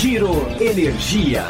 [0.00, 1.44] Giro Energia.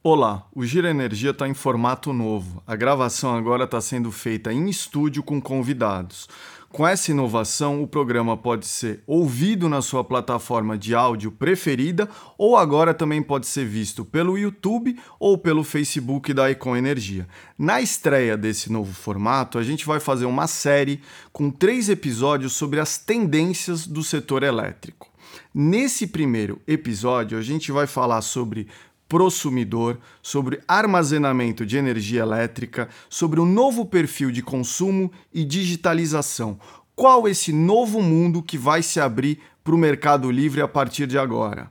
[0.00, 2.62] Olá, o Giro Energia está em formato novo.
[2.64, 6.28] A gravação agora está sendo feita em estúdio com convidados.
[6.70, 12.08] Com essa inovação, o programa pode ser ouvido na sua plataforma de áudio preferida
[12.38, 17.26] ou agora também pode ser visto pelo YouTube ou pelo Facebook da Econ Energia.
[17.58, 21.00] Na estreia desse novo formato, a gente vai fazer uma série
[21.32, 25.12] com três episódios sobre as tendências do setor elétrico.
[25.56, 28.66] Nesse primeiro episódio, a gente vai falar sobre
[29.08, 36.58] prosumidor, sobre armazenamento de energia elétrica, sobre um novo perfil de consumo e digitalização.
[36.96, 41.16] Qual esse novo mundo que vai se abrir para o Mercado Livre a partir de
[41.16, 41.70] agora?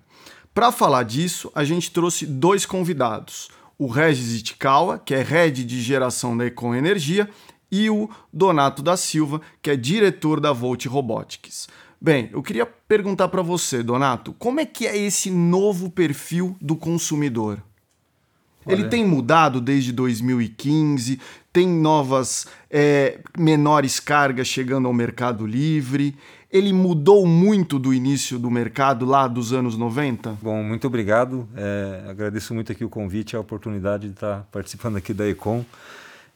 [0.54, 5.82] Para falar disso, a gente trouxe dois convidados: o Regis Itikawa, que é head de
[5.82, 7.30] geração da Econ Energia,
[7.70, 11.68] e o Donato da Silva, que é diretor da Volt Robotics.
[12.04, 16.76] Bem, eu queria perguntar para você, Donato, como é que é esse novo perfil do
[16.76, 17.64] consumidor?
[18.66, 18.74] Olha.
[18.74, 21.18] Ele tem mudado desde 2015,
[21.54, 26.14] tem novas é, menores cargas chegando ao Mercado Livre.
[26.52, 30.40] Ele mudou muito do início do mercado lá dos anos 90?
[30.42, 31.48] Bom, muito obrigado.
[31.56, 35.64] É, agradeço muito aqui o convite, a oportunidade de estar participando aqui da Econ.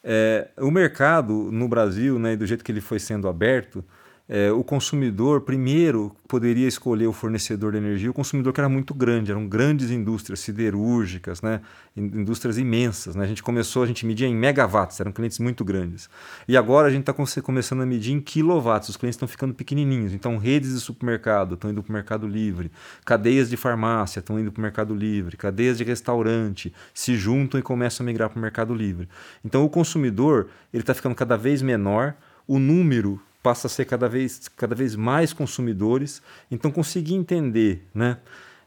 [0.01, 3.83] É, o mercado no Brasil, né, do jeito que ele foi sendo aberto,
[4.29, 8.93] é, o consumidor primeiro poderia escolher o fornecedor de energia, o consumidor que era muito
[8.93, 11.61] grande, eram grandes indústrias siderúrgicas, né?
[11.95, 13.15] indústrias imensas.
[13.15, 13.23] Né?
[13.23, 16.09] A gente começou, a gente media em megawatts, eram clientes muito grandes.
[16.45, 20.13] E agora a gente está começando a medir em quilowatts, os clientes estão ficando pequenininhos.
[20.13, 22.69] Então, redes de supermercado estão indo para o Mercado Livre,
[23.05, 27.63] cadeias de farmácia estão indo para o Mercado Livre, cadeias de restaurante se juntam e
[27.63, 29.07] começam a migrar para o Mercado Livre.
[29.45, 32.13] Então, o consumidor ele está ficando cada vez menor,
[32.45, 36.21] o número passa a ser cada vez, cada vez mais consumidores.
[36.51, 38.17] Então, conseguir entender né,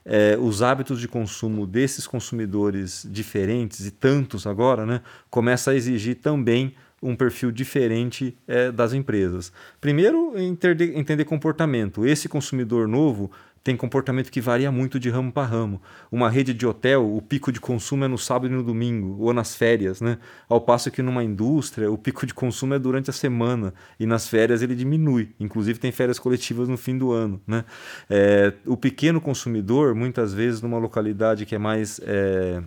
[0.05, 6.15] é, os hábitos de consumo desses consumidores diferentes e tantos agora, né, começa a exigir
[6.15, 9.51] também um perfil diferente é, das empresas.
[9.79, 12.05] Primeiro, entender, entender comportamento.
[12.05, 13.31] Esse consumidor novo
[13.63, 15.81] tem comportamento que varia muito de ramo para ramo.
[16.11, 19.33] Uma rede de hotel, o pico de consumo é no sábado e no domingo, ou
[19.33, 20.17] nas férias, né?
[20.49, 24.27] Ao passo que numa indústria, o pico de consumo é durante a semana, e nas
[24.27, 25.29] férias ele diminui.
[25.39, 27.63] Inclusive tem férias coletivas no fim do ano, né?
[28.09, 31.99] É, o pequeno consumidor, muitas vezes numa localidade que é mais...
[32.03, 32.61] É,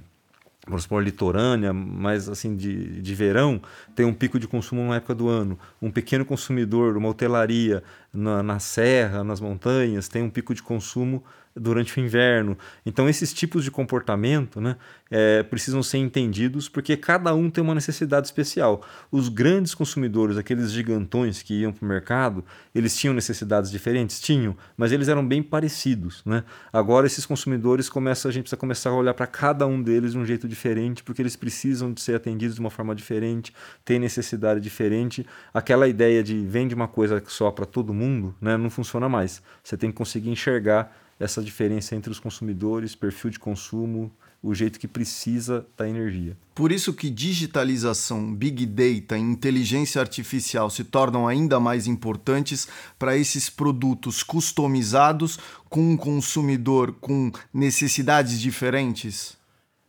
[0.67, 3.61] vamos supor, litorânea, mas assim de, de verão,
[3.95, 5.59] tem um pico de consumo na época do ano.
[5.81, 7.83] Um pequeno consumidor, uma hotelaria
[8.13, 11.23] na, na serra, nas montanhas, tem um pico de consumo
[11.57, 12.59] durante o inverno.
[12.85, 14.77] Então, esses tipos de comportamento né,
[15.11, 18.85] é, precisam ser entendidos porque cada um tem uma necessidade especial.
[19.11, 22.45] Os grandes consumidores, aqueles gigantões que iam para o mercado,
[22.75, 24.21] eles tinham necessidades diferentes?
[24.21, 26.23] Tinham, mas eles eram bem parecidos.
[26.25, 26.43] Né?
[26.73, 30.19] Agora, esses consumidores, começam, a gente precisa começar a olhar para cada um deles de
[30.19, 33.53] um jeito diferente porque eles precisam de ser atendidos de uma forma diferente,
[33.85, 35.25] têm necessidade diferente.
[35.53, 39.43] Aquela ideia de vende uma coisa só para todo mundo né, não funciona mais.
[39.63, 44.13] Você tem que conseguir enxergar essa diferença entre os consumidores, perfil de consumo,
[44.43, 46.37] o jeito que precisa da energia.
[46.55, 52.69] Por isso que digitalização, big data e inteligência artificial se tornam ainda mais importantes
[52.99, 55.39] para esses produtos customizados
[55.71, 59.35] com um consumidor com necessidades diferentes.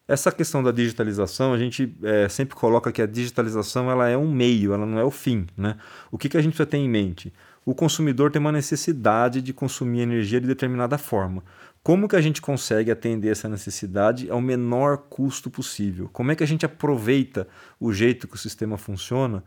[0.08, 4.32] Essa questão da digitalização, a gente é, sempre coloca que a digitalização ela é um
[4.32, 5.48] meio, ela não é o fim.
[5.58, 5.76] Né?
[6.10, 7.34] O que, que a gente precisa ter em mente?
[7.66, 11.44] O consumidor tem uma necessidade de consumir energia de determinada forma.
[11.82, 16.10] Como que a gente consegue atender essa necessidade ao menor custo possível?
[16.14, 17.48] Como é que a gente aproveita
[17.80, 19.44] o jeito que o sistema funciona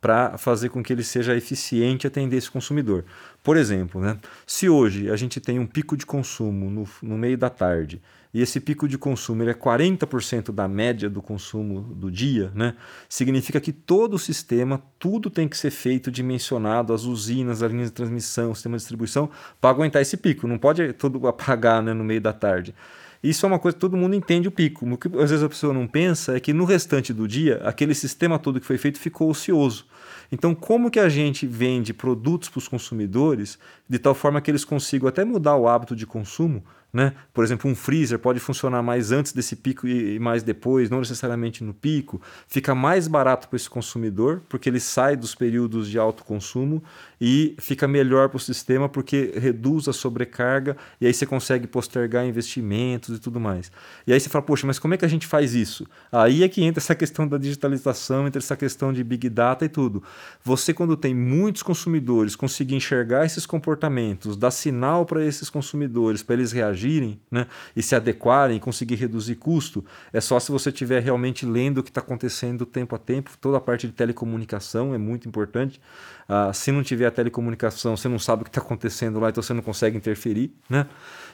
[0.00, 3.04] para fazer com que ele seja eficiente atender esse consumidor?
[3.42, 7.38] Por exemplo, né, se hoje a gente tem um pico de consumo no, no meio
[7.38, 8.02] da tarde
[8.34, 12.74] e esse pico de consumo ele é 40% da média do consumo do dia, né?
[13.08, 17.88] significa que todo o sistema, tudo tem que ser feito dimensionado, as usinas, as linhas
[17.88, 19.28] de transmissão, o sistema de distribuição,
[19.60, 20.46] para aguentar esse pico.
[20.46, 22.74] Não pode tudo apagar né, no meio da tarde.
[23.22, 24.84] Isso é uma coisa que todo mundo entende o pico.
[24.84, 27.94] O que às vezes a pessoa não pensa é que no restante do dia, aquele
[27.94, 29.86] sistema todo que foi feito ficou ocioso.
[30.32, 33.58] Então, como que a gente vende produtos para os consumidores
[33.88, 37.14] de tal forma que eles consigam até mudar o hábito de consumo né?
[37.32, 41.64] Por exemplo, um freezer pode funcionar mais antes desse pico e mais depois, não necessariamente
[41.64, 42.20] no pico.
[42.46, 46.82] Fica mais barato para esse consumidor, porque ele sai dos períodos de alto consumo
[47.24, 52.26] e fica melhor para o sistema, porque reduz a sobrecarga e aí você consegue postergar
[52.26, 53.70] investimentos e tudo mais.
[54.04, 55.86] E aí você fala, poxa, mas como é que a gente faz isso?
[56.10, 59.68] Aí é que entra essa questão da digitalização, entra essa questão de big data e
[59.68, 60.02] tudo.
[60.42, 66.34] Você, quando tem muitos consumidores, conseguir enxergar esses comportamentos, dar sinal para esses consumidores, para
[66.34, 67.46] eles reagirem né,
[67.76, 71.90] e se adequarem, conseguir reduzir custo, é só se você estiver realmente lendo o que
[71.90, 73.30] está acontecendo tempo a tempo.
[73.40, 75.80] Toda a parte de telecomunicação é muito importante.
[76.28, 79.54] Ah, se não tiver telecomunicação, você não sabe o que está acontecendo lá, então você
[79.54, 80.52] não consegue interferir.
[80.68, 80.86] Né?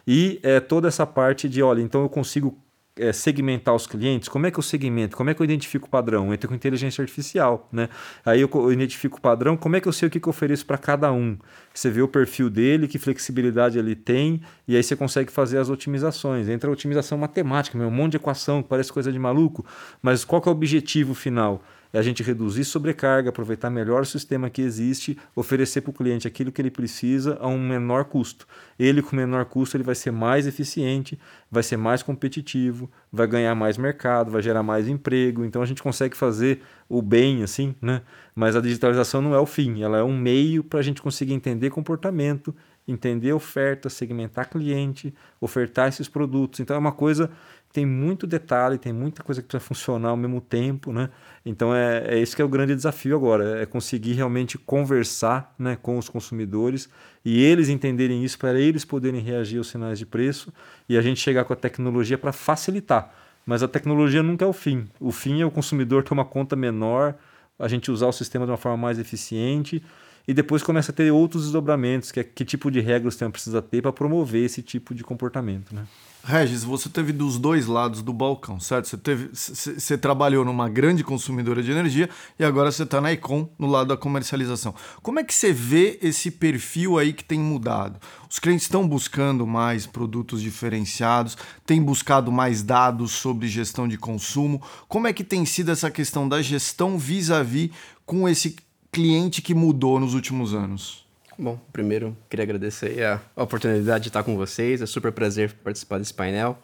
[0.06, 2.58] E é, toda essa parte de, olha, então eu consigo
[2.98, 5.16] é, segmentar os clientes, como é que eu segmento?
[5.16, 6.34] Como é que eu identifico o padrão?
[6.34, 7.88] Entra com inteligência artificial, né?
[8.24, 10.30] Aí eu, eu identifico o padrão, como é que eu sei o que, que eu
[10.30, 11.38] ofereço para cada um?
[11.72, 15.70] Você vê o perfil dele, que flexibilidade ele tem, e aí você consegue fazer as
[15.70, 16.48] otimizações.
[16.48, 19.64] Entra a otimização matemática, um monte de equação parece coisa de maluco,
[20.02, 21.62] mas qual que é o objetivo final?
[21.92, 26.28] É a gente reduzir sobrecarga, aproveitar melhor o sistema que existe, oferecer para o cliente
[26.28, 28.46] aquilo que ele precisa a um menor custo.
[28.78, 31.18] Ele, com menor custo, ele vai ser mais eficiente,
[31.50, 35.44] vai ser mais competitivo, vai ganhar mais mercado, vai gerar mais emprego.
[35.44, 38.02] Então a gente consegue fazer o bem assim, né?
[38.34, 41.32] Mas a digitalização não é o fim, ela é um meio para a gente conseguir
[41.32, 42.54] entender comportamento,
[42.86, 46.60] entender oferta, segmentar cliente, ofertar esses produtos.
[46.60, 47.30] Então é uma coisa
[47.72, 51.10] tem muito detalhe, tem muita coisa que precisa funcionar ao mesmo tempo, né?
[51.44, 55.76] Então é, é esse que é o grande desafio agora, é conseguir realmente conversar né,
[55.80, 56.88] com os consumidores
[57.24, 60.52] e eles entenderem isso para eles poderem reagir aos sinais de preço
[60.88, 63.14] e a gente chegar com a tecnologia para facilitar.
[63.44, 64.86] Mas a tecnologia nunca é o fim.
[65.00, 67.14] O fim é o consumidor ter uma conta menor,
[67.58, 69.82] a gente usar o sistema de uma forma mais eficiente
[70.26, 73.62] e depois começa a ter outros desdobramentos, que é que tipo de regras você precisa
[73.62, 75.86] ter para promover esse tipo de comportamento, né?
[76.24, 78.86] Regis, você teve dos dois lados do balcão, certo?
[78.86, 83.48] Você, teve, você trabalhou numa grande consumidora de energia e agora você está na Econ,
[83.58, 84.74] no lado da comercialização.
[85.02, 87.98] Como é que você vê esse perfil aí que tem mudado?
[88.28, 94.60] Os clientes estão buscando mais produtos diferenciados, têm buscado mais dados sobre gestão de consumo.
[94.86, 97.72] Como é que tem sido essa questão da gestão vis-à-vis -vis
[98.04, 98.56] com esse
[98.92, 101.07] cliente que mudou nos últimos anos?
[101.38, 104.82] Bom, primeiro queria agradecer a oportunidade de estar com vocês.
[104.82, 106.58] É super prazer participar desse painel.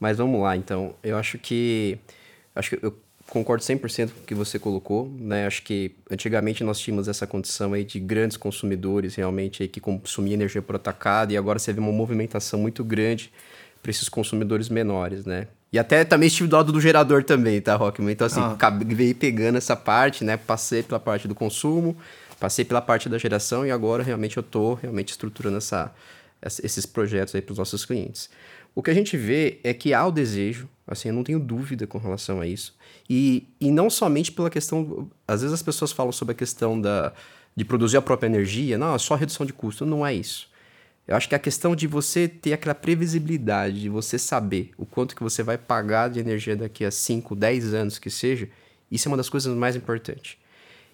[0.00, 0.94] Mas vamos lá, então.
[1.04, 1.98] Eu acho que
[2.54, 2.96] acho que eu
[3.28, 5.46] concordo 100% com o que você colocou, né?
[5.46, 10.34] Acho que antigamente nós tínhamos essa condição aí de grandes consumidores realmente aí que consumiam
[10.34, 13.32] energia por atacado e agora você vê uma movimentação muito grande
[13.80, 15.46] para esses consumidores menores, né?
[15.72, 18.12] E até também estive do lado do gerador também, tá, Rockman?
[18.12, 18.52] Então, assim, ah.
[18.52, 20.36] acabei pegando essa parte, né?
[20.36, 21.96] Passei pela parte do consumo,
[22.38, 25.92] passei pela parte da geração e agora realmente eu estou realmente estruturando essa,
[26.62, 28.30] esses projetos aí para os nossos clientes.
[28.74, 31.86] O que a gente vê é que há o desejo, assim, eu não tenho dúvida
[31.86, 32.76] com relação a isso.
[33.10, 35.10] E, e não somente pela questão.
[35.26, 37.12] Às vezes as pessoas falam sobre a questão da,
[37.56, 39.84] de produzir a própria energia, não, é só redução de custo.
[39.84, 40.48] Não é isso.
[41.08, 45.16] Eu acho que a questão de você ter aquela previsibilidade, de você saber o quanto
[45.16, 48.48] que você vai pagar de energia daqui a 5, 10 anos que seja,
[48.92, 50.36] isso é uma das coisas mais importantes.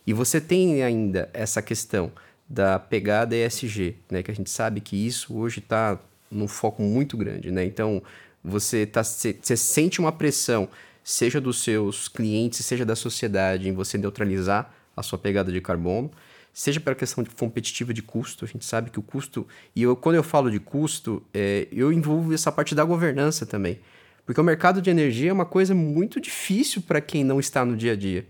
[0.06, 2.12] E você tem ainda essa questão
[2.48, 4.22] da pegada ESG, né?
[4.22, 5.98] Que a gente sabe que isso hoje está
[6.30, 7.64] num foco muito grande, né?
[7.64, 8.02] Então,
[8.42, 10.68] você, tá, você sente uma pressão,
[11.02, 16.10] seja dos seus clientes, seja da sociedade, em você neutralizar a sua pegada de carbono,
[16.52, 19.96] seja pela questão de competitiva de custo, a gente sabe que o custo, e eu,
[19.96, 23.80] quando eu falo de custo, é, eu envolvo essa parte da governança também,
[24.24, 27.76] porque o mercado de energia é uma coisa muito difícil para quem não está no
[27.76, 28.24] dia a dia.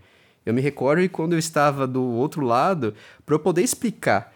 [0.45, 2.93] Eu me recordo de quando eu estava do outro lado,
[3.25, 4.33] para eu poder explicar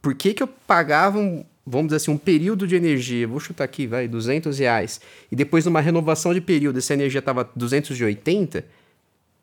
[0.00, 3.64] por que, que eu pagava, um, vamos dizer assim, um período de energia, vou chutar
[3.64, 5.00] aqui, vai, 200 reais,
[5.30, 8.64] e depois numa renovação de período essa energia estava 280,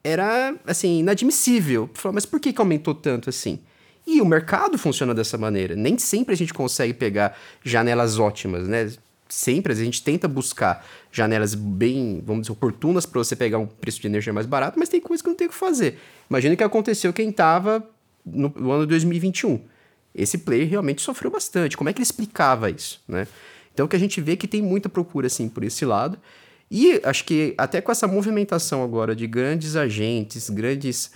[0.03, 1.89] era, assim, inadmissível.
[2.13, 3.59] Mas por que, que aumentou tanto assim?
[4.07, 5.75] E o mercado funciona dessa maneira.
[5.75, 8.91] Nem sempre a gente consegue pegar janelas ótimas, né?
[9.29, 14.01] Sempre a gente tenta buscar janelas bem, vamos dizer, oportunas para você pegar um preço
[14.01, 15.99] de energia mais barato, mas tem coisa que não tem o que fazer.
[16.29, 17.87] Imagina o que aconteceu quem estava
[18.25, 19.61] no, no ano 2021.
[20.13, 21.77] Esse player realmente sofreu bastante.
[21.77, 23.27] Como é que ele explicava isso, né?
[23.71, 26.17] Então o que a gente vê é que tem muita procura assim por esse lado.
[26.71, 31.11] E acho que até com essa movimentação agora de grandes agentes, grandes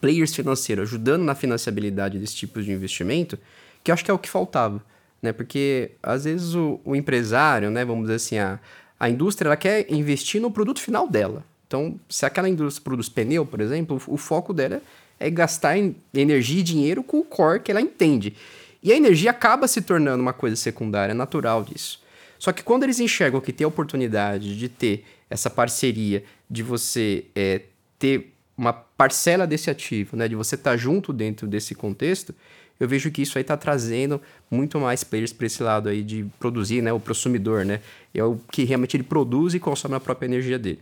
[0.00, 3.38] players financeiros ajudando na financiabilidade desse tipo de investimento,
[3.82, 4.82] que acho que é o que faltava
[5.24, 5.32] né?
[5.32, 8.60] Porque às vezes o, o empresário, né, vamos dizer assim, a,
[9.00, 11.44] a indústria ela quer investir no produto final dela.
[11.66, 14.80] Então, se aquela indústria produz pneu, por exemplo, o, o foco dela
[15.18, 15.76] é gastar
[16.12, 18.36] energia e dinheiro com o core que ela entende.
[18.82, 22.02] E a energia acaba se tornando uma coisa secundária, natural disso.
[22.38, 27.24] Só que quando eles enxergam que tem a oportunidade de ter essa parceria, de você
[27.34, 27.62] é,
[27.98, 32.34] ter uma parcela desse ativo, né, de você estar tá junto dentro desse contexto,
[32.78, 36.24] eu vejo que isso aí está trazendo muito mais players para esse lado aí de
[36.38, 36.92] produzir, né?
[36.92, 37.80] O consumidor, né?
[38.12, 40.80] É o que realmente ele produz e consome a própria energia dele.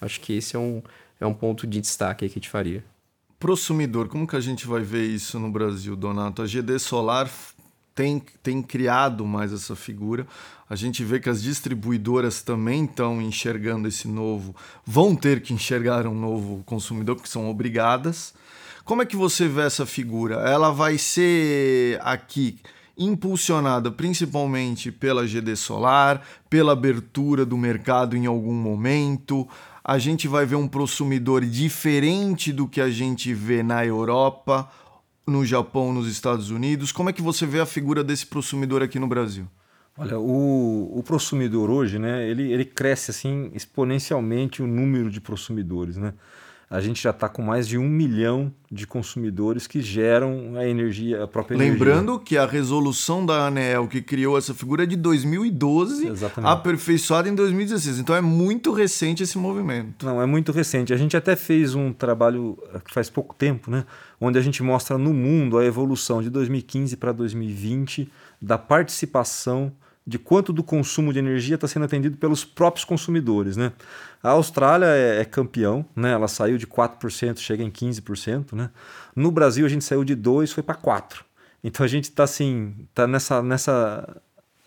[0.00, 0.82] Acho que esse é um,
[1.20, 2.84] é um ponto de destaque que a gente faria.
[3.38, 6.42] Prosumidor, como que a gente vai ver isso no Brasil, Donato?
[6.42, 7.30] A GD Solar
[7.94, 10.26] tem, tem criado mais essa figura.
[10.68, 14.54] A gente vê que as distribuidoras também estão enxergando esse novo,
[14.86, 18.34] vão ter que enxergar um novo consumidor, porque são obrigadas.
[18.90, 20.34] Como é que você vê essa figura?
[20.50, 22.58] Ela vai ser aqui
[22.98, 26.20] impulsionada principalmente pela GD Solar,
[26.50, 29.46] pela abertura do mercado em algum momento.
[29.84, 34.68] A gente vai ver um consumidor diferente do que a gente vê na Europa,
[35.24, 36.90] no Japão, nos Estados Unidos.
[36.90, 39.46] Como é que você vê a figura desse consumidor aqui no Brasil?
[39.96, 45.96] Olha, o, o prosumidor hoje, né, ele, ele cresce assim exponencialmente o número de prosumidores,
[45.96, 46.12] né?
[46.70, 51.24] A gente já está com mais de um milhão de consumidores que geram a energia,
[51.24, 52.24] a própria Lembrando energia.
[52.24, 56.52] que a resolução da ANEEL que criou essa figura é de 2012, Exatamente.
[56.52, 57.98] aperfeiçoada em 2016.
[57.98, 60.06] Então é muito recente esse movimento.
[60.06, 60.92] Não, é muito recente.
[60.92, 63.84] A gente até fez um trabalho eh, que faz pouco tempo, né?
[64.20, 68.08] onde a gente mostra no mundo a evolução de 2015 para 2020
[68.40, 69.72] da participação
[70.06, 73.56] de quanto do consumo de energia está sendo atendido pelos próprios consumidores.
[73.56, 73.72] Né?
[74.22, 76.12] A Austrália é, é, campeão, né?
[76.12, 78.54] ela saiu de 4%, chega em 15%.
[78.54, 78.70] Né?
[79.14, 81.22] No Brasil a gente saiu de 2%, foi para 4%.
[81.62, 84.22] Então a gente está assim, tá nessa, nessa,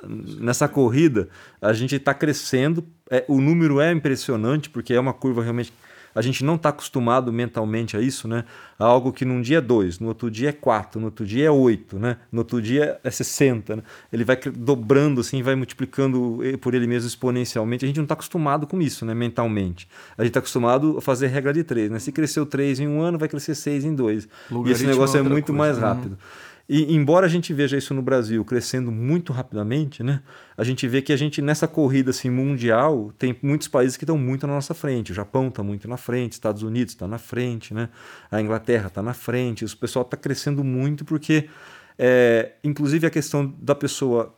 [0.07, 1.27] nessa corrida,
[1.59, 5.73] a gente está crescendo, é, o número é impressionante, porque é uma curva realmente
[6.15, 8.43] a gente não está acostumado mentalmente a isso, né?
[8.77, 11.47] A algo que num dia é 2, no outro dia é 4, no outro dia
[11.47, 12.17] é 8, né?
[12.31, 13.83] No outro dia é 60, né?
[14.11, 17.85] Ele vai dobrando assim, vai multiplicando por ele mesmo exponencialmente.
[17.85, 19.13] A gente não está acostumado com isso, né?
[19.13, 19.87] Mentalmente.
[20.17, 21.99] A gente está acostumado a fazer regra de 3, né?
[21.99, 24.27] Se cresceu 3 em um ano, vai crescer 6 em dois.
[24.65, 25.57] E esse negócio é, é muito coisa.
[25.57, 25.83] mais né?
[25.87, 26.11] rápido.
[26.11, 26.52] Uhum.
[26.67, 30.21] E embora a gente veja isso no Brasil crescendo muito rapidamente, né,
[30.55, 34.17] a gente vê que a gente nessa corrida assim, mundial tem muitos países que estão
[34.17, 35.11] muito na nossa frente.
[35.11, 37.89] O Japão está muito na frente, Estados Unidos está na frente, né,
[38.31, 39.65] a Inglaterra está na frente.
[39.65, 41.49] O pessoal está crescendo muito porque,
[41.99, 44.33] é, inclusive, a questão da pessoa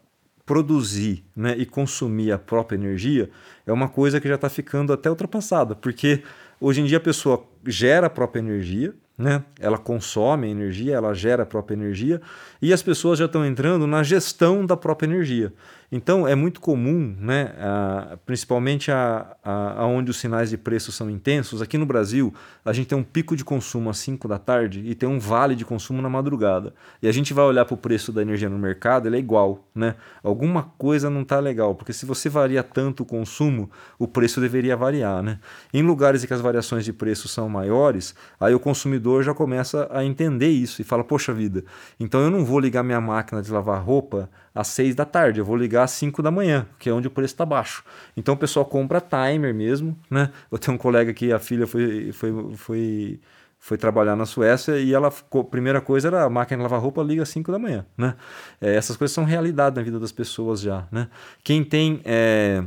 [0.45, 3.29] produzir né, e consumir a própria energia
[3.65, 6.23] é uma coisa que já está ficando até ultrapassada, porque
[6.61, 9.43] hoje em dia a pessoa gera a própria energia, né?
[9.59, 12.21] Ela consome energia, ela gera a própria energia
[12.61, 15.53] e as pessoas já estão entrando na gestão da própria energia.
[15.95, 20.91] Então é muito comum, né, a, principalmente a, a, a, onde os sinais de preço
[20.91, 21.61] são intensos.
[21.61, 22.33] Aqui no Brasil,
[22.65, 25.55] a gente tem um pico de consumo às 5 da tarde e tem um vale
[25.55, 26.73] de consumo na madrugada.
[27.01, 29.65] E a gente vai olhar para o preço da energia no mercado, ele é igual.
[29.73, 29.95] Né?
[30.21, 34.75] Alguma coisa não está legal, porque se você varia tanto o consumo, o preço deveria
[34.75, 35.23] variar.
[35.23, 35.39] Né?
[35.73, 39.87] Em lugares em que as variações de preço são maiores, aí o consumidor já começa
[39.89, 41.63] a entender isso e fala: Poxa vida,
[41.97, 45.45] então eu não vou ligar minha máquina de lavar roupa às 6 da tarde, eu
[45.45, 47.83] vou ligar às 5 da manhã, que é onde o preço está baixo.
[48.15, 50.31] Então o pessoal compra timer mesmo, né?
[50.51, 53.19] Eu tenho um colega que a filha foi, foi, foi,
[53.59, 57.01] foi trabalhar na Suécia e ela a primeira coisa era a máquina de lavar roupa
[57.01, 58.15] liga às 5 da manhã, né?
[58.59, 61.07] É, essas coisas são realidade na vida das pessoas já, né?
[61.43, 62.63] Quem tem é,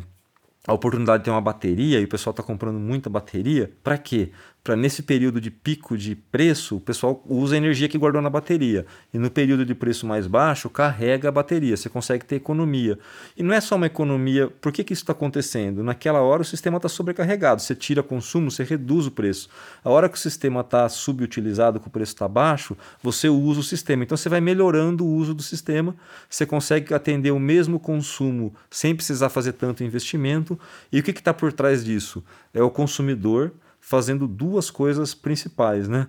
[0.66, 4.32] a oportunidade de ter uma bateria e o pessoal está comprando muita bateria, para quê?
[4.68, 8.28] Para nesse período de pico de preço, o pessoal usa a energia que guardou na
[8.28, 8.84] bateria.
[9.14, 12.98] E no período de preço mais baixo, carrega a bateria, você consegue ter economia.
[13.34, 15.82] E não é só uma economia, por que, que isso está acontecendo?
[15.82, 19.48] Naquela hora o sistema está sobrecarregado, você tira consumo, você reduz o preço.
[19.82, 23.62] A hora que o sistema está subutilizado, que o preço está baixo, você usa o
[23.62, 24.02] sistema.
[24.02, 25.96] Então você vai melhorando o uso do sistema,
[26.28, 30.60] você consegue atender o mesmo consumo sem precisar fazer tanto investimento.
[30.92, 32.22] E o que está por trás disso?
[32.52, 36.08] É o consumidor fazendo duas coisas principais, né?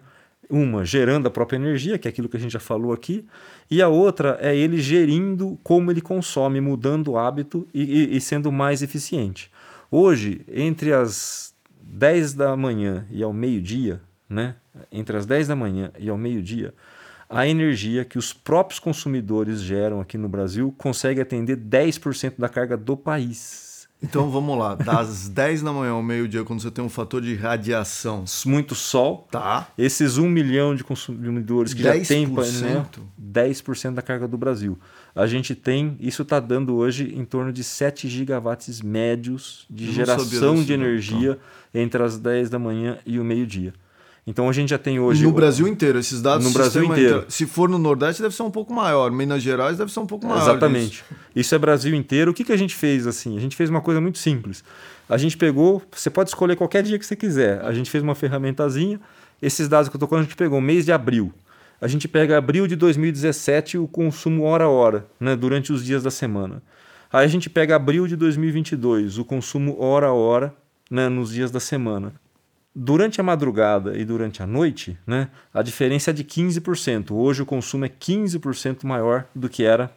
[0.49, 3.25] Uma, gerando a própria energia, que é aquilo que a gente já falou aqui,
[3.69, 8.21] e a outra é ele gerindo como ele consome, mudando o hábito e, e, e
[8.21, 9.51] sendo mais eficiente.
[9.91, 14.55] Hoje, entre as 10 da manhã e ao meio-dia, né?
[14.91, 16.73] entre as 10 da manhã e ao meio-dia,
[17.29, 22.75] a energia que os próprios consumidores geram aqui no Brasil consegue atender 10% da carga
[22.75, 23.68] do país.
[24.01, 27.35] Então vamos lá, das 10 da manhã ao meio-dia, quando você tem um fator de
[27.35, 28.23] radiação.
[28.45, 29.27] Muito sol.
[29.29, 29.67] Tá.
[29.77, 31.99] Esses 1 milhão de consumidores que 10%.
[31.99, 32.85] já tem painel,
[33.21, 34.79] 10% da carga do Brasil.
[35.13, 40.63] A gente tem, isso está dando hoje em torno de 7 gigawatts médios de geração
[40.63, 41.31] de energia
[41.69, 41.81] então.
[41.81, 43.73] entre as 10 da manhã e o meio-dia.
[44.29, 45.23] Então a gente já tem hoje.
[45.23, 46.45] No Brasil inteiro, esses dados.
[46.45, 47.25] No Brasil inteiro.
[47.27, 49.09] Se for no Nordeste, deve ser um pouco maior.
[49.09, 50.43] Minas Gerais deve ser um pouco maior.
[50.43, 51.03] Exatamente.
[51.35, 52.29] Isso é Brasil inteiro.
[52.29, 53.35] O que, que a gente fez assim?
[53.35, 54.63] A gente fez uma coisa muito simples.
[55.09, 57.59] A gente pegou, você pode escolher qualquer dia que você quiser.
[57.65, 59.01] A gente fez uma ferramentazinha.
[59.41, 61.33] Esses dados que eu estou falando, a gente pegou mês de abril.
[61.81, 66.03] A gente pega abril de 2017 o consumo hora a hora, né, durante os dias
[66.03, 66.61] da semana.
[67.11, 70.53] Aí a gente pega abril de 2022, o consumo hora a hora,
[70.91, 72.13] né, nos dias da semana.
[72.75, 77.11] Durante a madrugada e durante a noite, né, a diferença é de 15%.
[77.11, 79.91] Hoje o consumo é 15% maior do que era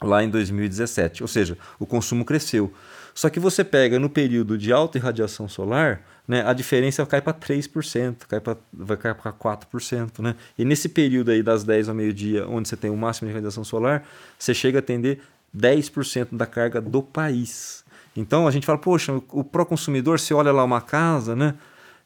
[0.00, 1.22] lá em 2017.
[1.22, 2.72] Ou seja, o consumo cresceu.
[3.14, 7.34] Só que você pega no período de alta irradiação solar, né, a diferença cai para
[7.34, 10.20] 3%, cai pra, vai cair para 4%.
[10.20, 10.36] Né?
[10.56, 13.64] E nesse período aí das 10 ao meio-dia, onde você tem o máximo de radiação
[13.64, 14.06] solar,
[14.38, 15.20] você chega a atender
[15.56, 17.84] 10% da carga do país.
[18.16, 21.54] Então a gente fala, poxa, o pró-consumidor, você olha lá uma casa, né?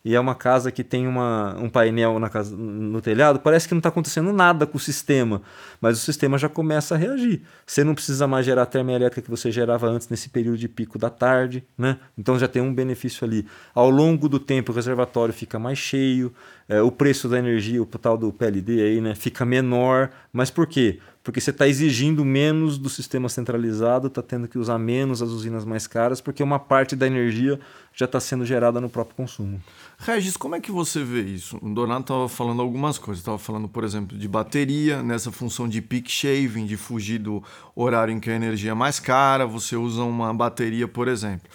[0.04, 3.74] E é uma casa que tem uma, um painel na casa, no telhado, parece que
[3.74, 5.42] não está acontecendo nada com o sistema,
[5.80, 7.42] mas o sistema já começa a reagir.
[7.64, 10.98] Você não precisa mais gerar a termoelétrica que você gerava antes nesse período de pico
[10.98, 11.98] da tarde, né?
[12.18, 13.46] então já tem um benefício ali.
[13.74, 16.32] Ao longo do tempo o reservatório fica mais cheio,
[16.68, 20.66] é, o preço da energia, o tal do PLD aí, né, fica menor, mas por
[20.66, 20.98] quê?
[21.22, 25.64] porque você está exigindo menos do sistema centralizado, está tendo que usar menos as usinas
[25.64, 27.60] mais caras, porque uma parte da energia
[27.94, 29.62] já está sendo gerada no próprio consumo.
[29.98, 31.58] Regis, como é que você vê isso?
[31.62, 33.20] O Donato estava falando algumas coisas.
[33.20, 37.42] Estava falando, por exemplo, de bateria, nessa função de peak shaving, de fugir do
[37.74, 41.48] horário em que a energia é mais cara, você usa uma bateria, por exemplo.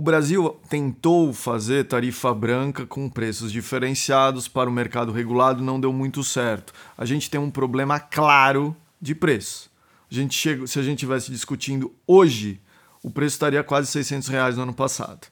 [0.00, 5.92] O Brasil tentou fazer tarifa branca com preços diferenciados para o mercado regulado, não deu
[5.92, 6.72] muito certo.
[6.96, 9.70] A gente tem um problema claro de preço.
[10.10, 12.58] A gente chega, se a gente estivesse discutindo hoje,
[13.02, 15.28] o preço estaria quase 600 reais no ano passado.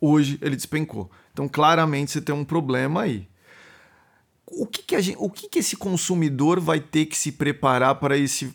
[0.00, 1.08] Hoje ele despencou.
[1.32, 3.28] Então, claramente, você tem um problema aí.
[4.44, 8.18] O que, que, gente, o que, que esse consumidor vai ter que se preparar para
[8.18, 8.52] esse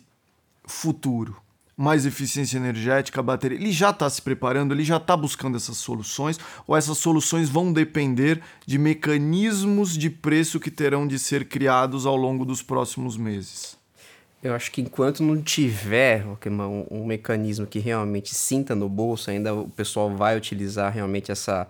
[0.65, 1.41] futuro?
[1.83, 3.57] Mais eficiência energética, bateria.
[3.57, 7.73] Ele já está se preparando, ele já está buscando essas soluções, ou essas soluções vão
[7.73, 13.75] depender de mecanismos de preço que terão de ser criados ao longo dos próximos meses?
[14.41, 19.53] Eu acho que enquanto não tiver um, um, mecanismo que realmente sinta no bolso, ainda
[19.53, 21.67] o pessoal vai utilizar realmente essa,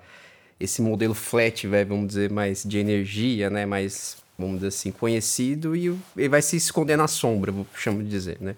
[0.59, 3.65] esse modelo flat, vamos dizer, mais de energia, né?
[3.65, 8.09] mais, vamos dizer assim, conhecido e ele vai se esconder na sombra, vou chamo de
[8.09, 8.55] dizer, né?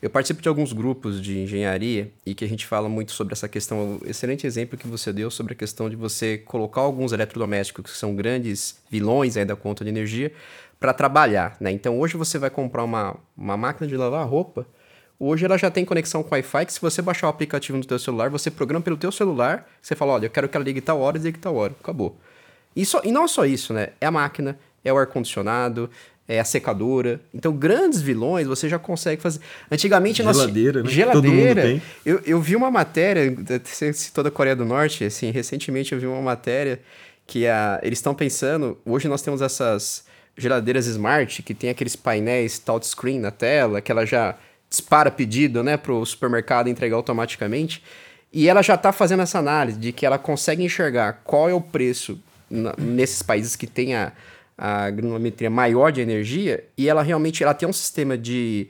[0.00, 3.48] Eu participo de alguns grupos de engenharia e que a gente fala muito sobre essa
[3.48, 7.98] questão, excelente exemplo que você deu sobre a questão de você colocar alguns eletrodomésticos que
[7.98, 10.32] são grandes vilões aí da conta de energia
[10.78, 11.72] para trabalhar, né?
[11.72, 14.64] Então hoje você vai comprar uma, uma máquina de lavar roupa,
[15.18, 17.98] hoje ela já tem conexão com Wi-Fi, que se você baixar o aplicativo no teu
[17.98, 21.00] celular, você programa pelo teu celular, você fala, olha, eu quero que ela ligue tal
[21.00, 22.16] hora e ligue tal hora, acabou.
[22.76, 23.88] E, só, e não é só isso, né?
[24.00, 25.90] É a máquina, é o ar-condicionado,
[26.28, 27.20] é a secadora.
[27.32, 29.40] Então, grandes vilões você já consegue fazer.
[29.70, 30.90] Antigamente, geladeira, nós...
[30.90, 30.94] né?
[30.94, 31.82] Geladeira.
[32.04, 36.06] Eu, eu vi uma matéria, você citou da Coreia do Norte, assim, recentemente eu vi
[36.06, 36.80] uma matéria
[37.26, 40.04] que a, eles estão pensando, hoje nós temos essas
[40.36, 44.36] geladeiras smart que tem aqueles painéis touchscreen na tela, que ela já
[44.68, 47.82] dispara pedido, né, para o supermercado entregar automaticamente.
[48.30, 51.60] E ela já está fazendo essa análise de que ela consegue enxergar qual é o
[51.60, 52.20] preço
[52.78, 54.12] nesses países que tem a,
[54.58, 58.68] a granulometria maior de energia e ela realmente ela tem um sistema de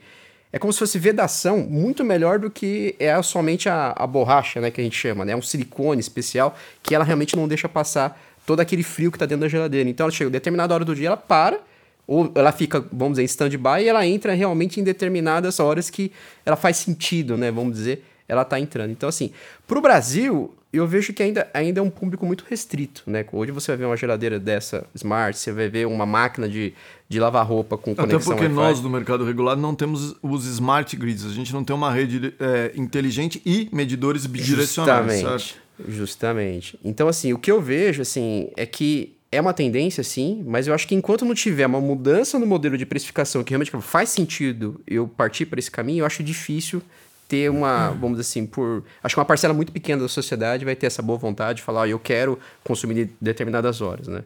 [0.51, 4.71] é como se fosse vedação muito melhor do que é somente a, a borracha, né,
[4.71, 5.33] que a gente chama, né?
[5.33, 9.27] É um silicone especial que ela realmente não deixa passar todo aquele frio que está
[9.27, 9.87] dentro da geladeira.
[9.87, 11.59] Então ela chega a determinada hora do dia, ela para,
[12.07, 16.11] ou ela fica, vamos dizer, em stand-by e ela entra realmente em determinadas horas que
[16.43, 17.51] ela faz sentido, né?
[17.51, 18.89] Vamos dizer, ela está entrando.
[18.89, 19.31] Então, assim,
[19.67, 23.25] para o Brasil, eu vejo que ainda, ainda é um público muito restrito, né?
[23.31, 26.73] Hoje você vai ver uma geladeira dessa smart, você vai ver uma máquina de,
[27.07, 30.95] de lavar roupa com conexão Até porque nós, do mercado regulado, não temos os smart
[30.95, 31.25] grids.
[31.25, 35.43] A gente não tem uma rede é, inteligente e medidores bidirecionais, Justamente.
[35.43, 35.69] certo?
[35.87, 36.79] Justamente.
[36.83, 40.73] Então, assim, o que eu vejo, assim, é que é uma tendência, sim, mas eu
[40.73, 44.81] acho que enquanto não tiver uma mudança no modelo de precificação que realmente faz sentido
[44.87, 46.81] eu partir para esse caminho, eu acho difícil
[47.29, 48.83] ter uma, vamos dizer assim, por.
[49.03, 51.87] Acho que uma parcela muito pequena da sociedade vai ter essa boa vontade de falar,
[51.87, 54.23] eu quero consumir determinadas horas, né?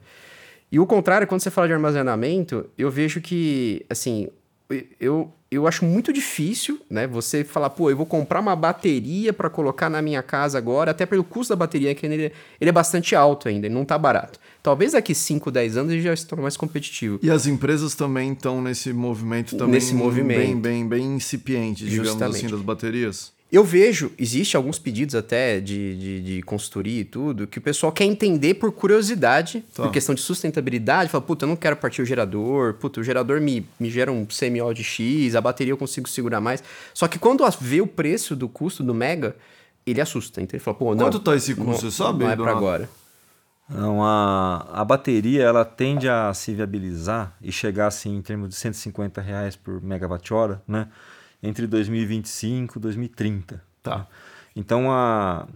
[0.71, 4.29] E o contrário, quando você fala de armazenamento, eu vejo que, assim,
[4.99, 7.05] eu, eu acho muito difícil, né?
[7.05, 11.05] Você falar, pô, eu vou comprar uma bateria para colocar na minha casa agora, até
[11.05, 14.39] pelo custo da bateria, que ele, ele é bastante alto ainda, ele não tá barato.
[14.63, 17.19] Talvez daqui 5, 10 anos ele já se torne mais competitivo.
[17.21, 20.37] E as empresas também estão nesse movimento também nesse movimento.
[20.37, 22.37] bem, bem, bem incipiente, digamos Justamente.
[22.37, 23.33] assim, das baterias.
[23.51, 27.91] Eu vejo, existe alguns pedidos até de, de, de, consultoria e tudo, que o pessoal
[27.91, 29.83] quer entender por curiosidade, tá.
[29.83, 31.09] por questão de sustentabilidade.
[31.09, 34.25] Fala, puta, eu não quero partir o gerador, puta, o gerador me, me gera um
[34.25, 36.63] CMO de X, a bateria eu consigo segurar mais.
[36.93, 39.35] Só que quando vê o preço do custo do Mega,
[39.85, 40.41] ele assusta.
[40.41, 41.05] Então ele fala, pô, não.
[41.05, 42.23] Quanto tá esse custo, não, você sabe?
[42.23, 42.89] Não é para agora.
[43.69, 48.55] Não, a, a bateria ela tende a se viabilizar e chegar assim em termos de
[48.55, 50.89] 150 reais por megawatt-hora, né?
[51.41, 53.61] entre 2025 e 2030.
[53.81, 54.07] Tá.
[54.55, 55.47] Então a,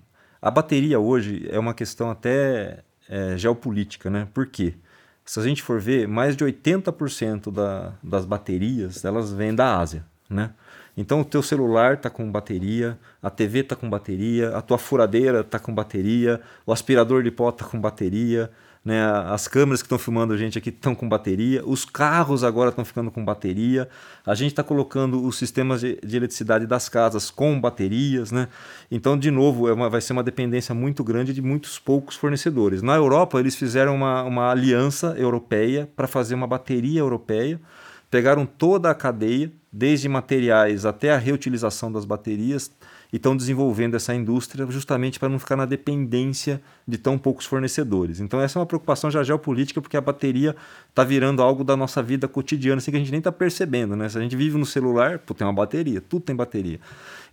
[0.42, 4.28] a bateria hoje é uma questão até é, geopolítica, né?
[4.34, 4.76] Por quê?
[5.24, 10.06] Se a gente for ver, mais de 80% da, das baterias elas vêm da Ásia.
[10.30, 10.52] né?
[10.98, 15.42] Então o teu celular está com bateria, a TV está com bateria, a tua furadeira
[15.42, 18.50] está com bateria, o aspirador de pó está com bateria,
[18.88, 19.04] né?
[19.26, 22.86] As câmeras que estão filmando a gente aqui estão com bateria, os carros agora estão
[22.86, 23.90] ficando com bateria,
[24.26, 28.48] a gente está colocando os sistemas de, de, eletricidade das casas com baterias, né?
[28.90, 32.82] Então, de novo, é uma, vai ser uma dependência muito grande de muitos poucos fornecedores.
[32.82, 37.60] Na Europa, eles fizeram uma, uma aliança europeia para fazer uma bateria europeia,
[38.10, 42.72] pegaram toda a cadeia, desde materiais até a reutilização das baterias,
[43.12, 48.22] e estão desenvolvendo essa indústria justamente para não ficar na dependência de tão poucos fornecedores.
[48.22, 50.56] Então essa é uma preocupação já geopolítica porque a bateria
[50.90, 54.08] está virando algo da nossa vida cotidiana, assim que a gente nem está percebendo, né?
[54.08, 56.80] Se a gente vive no celular, pô, tem uma bateria, tudo tem bateria.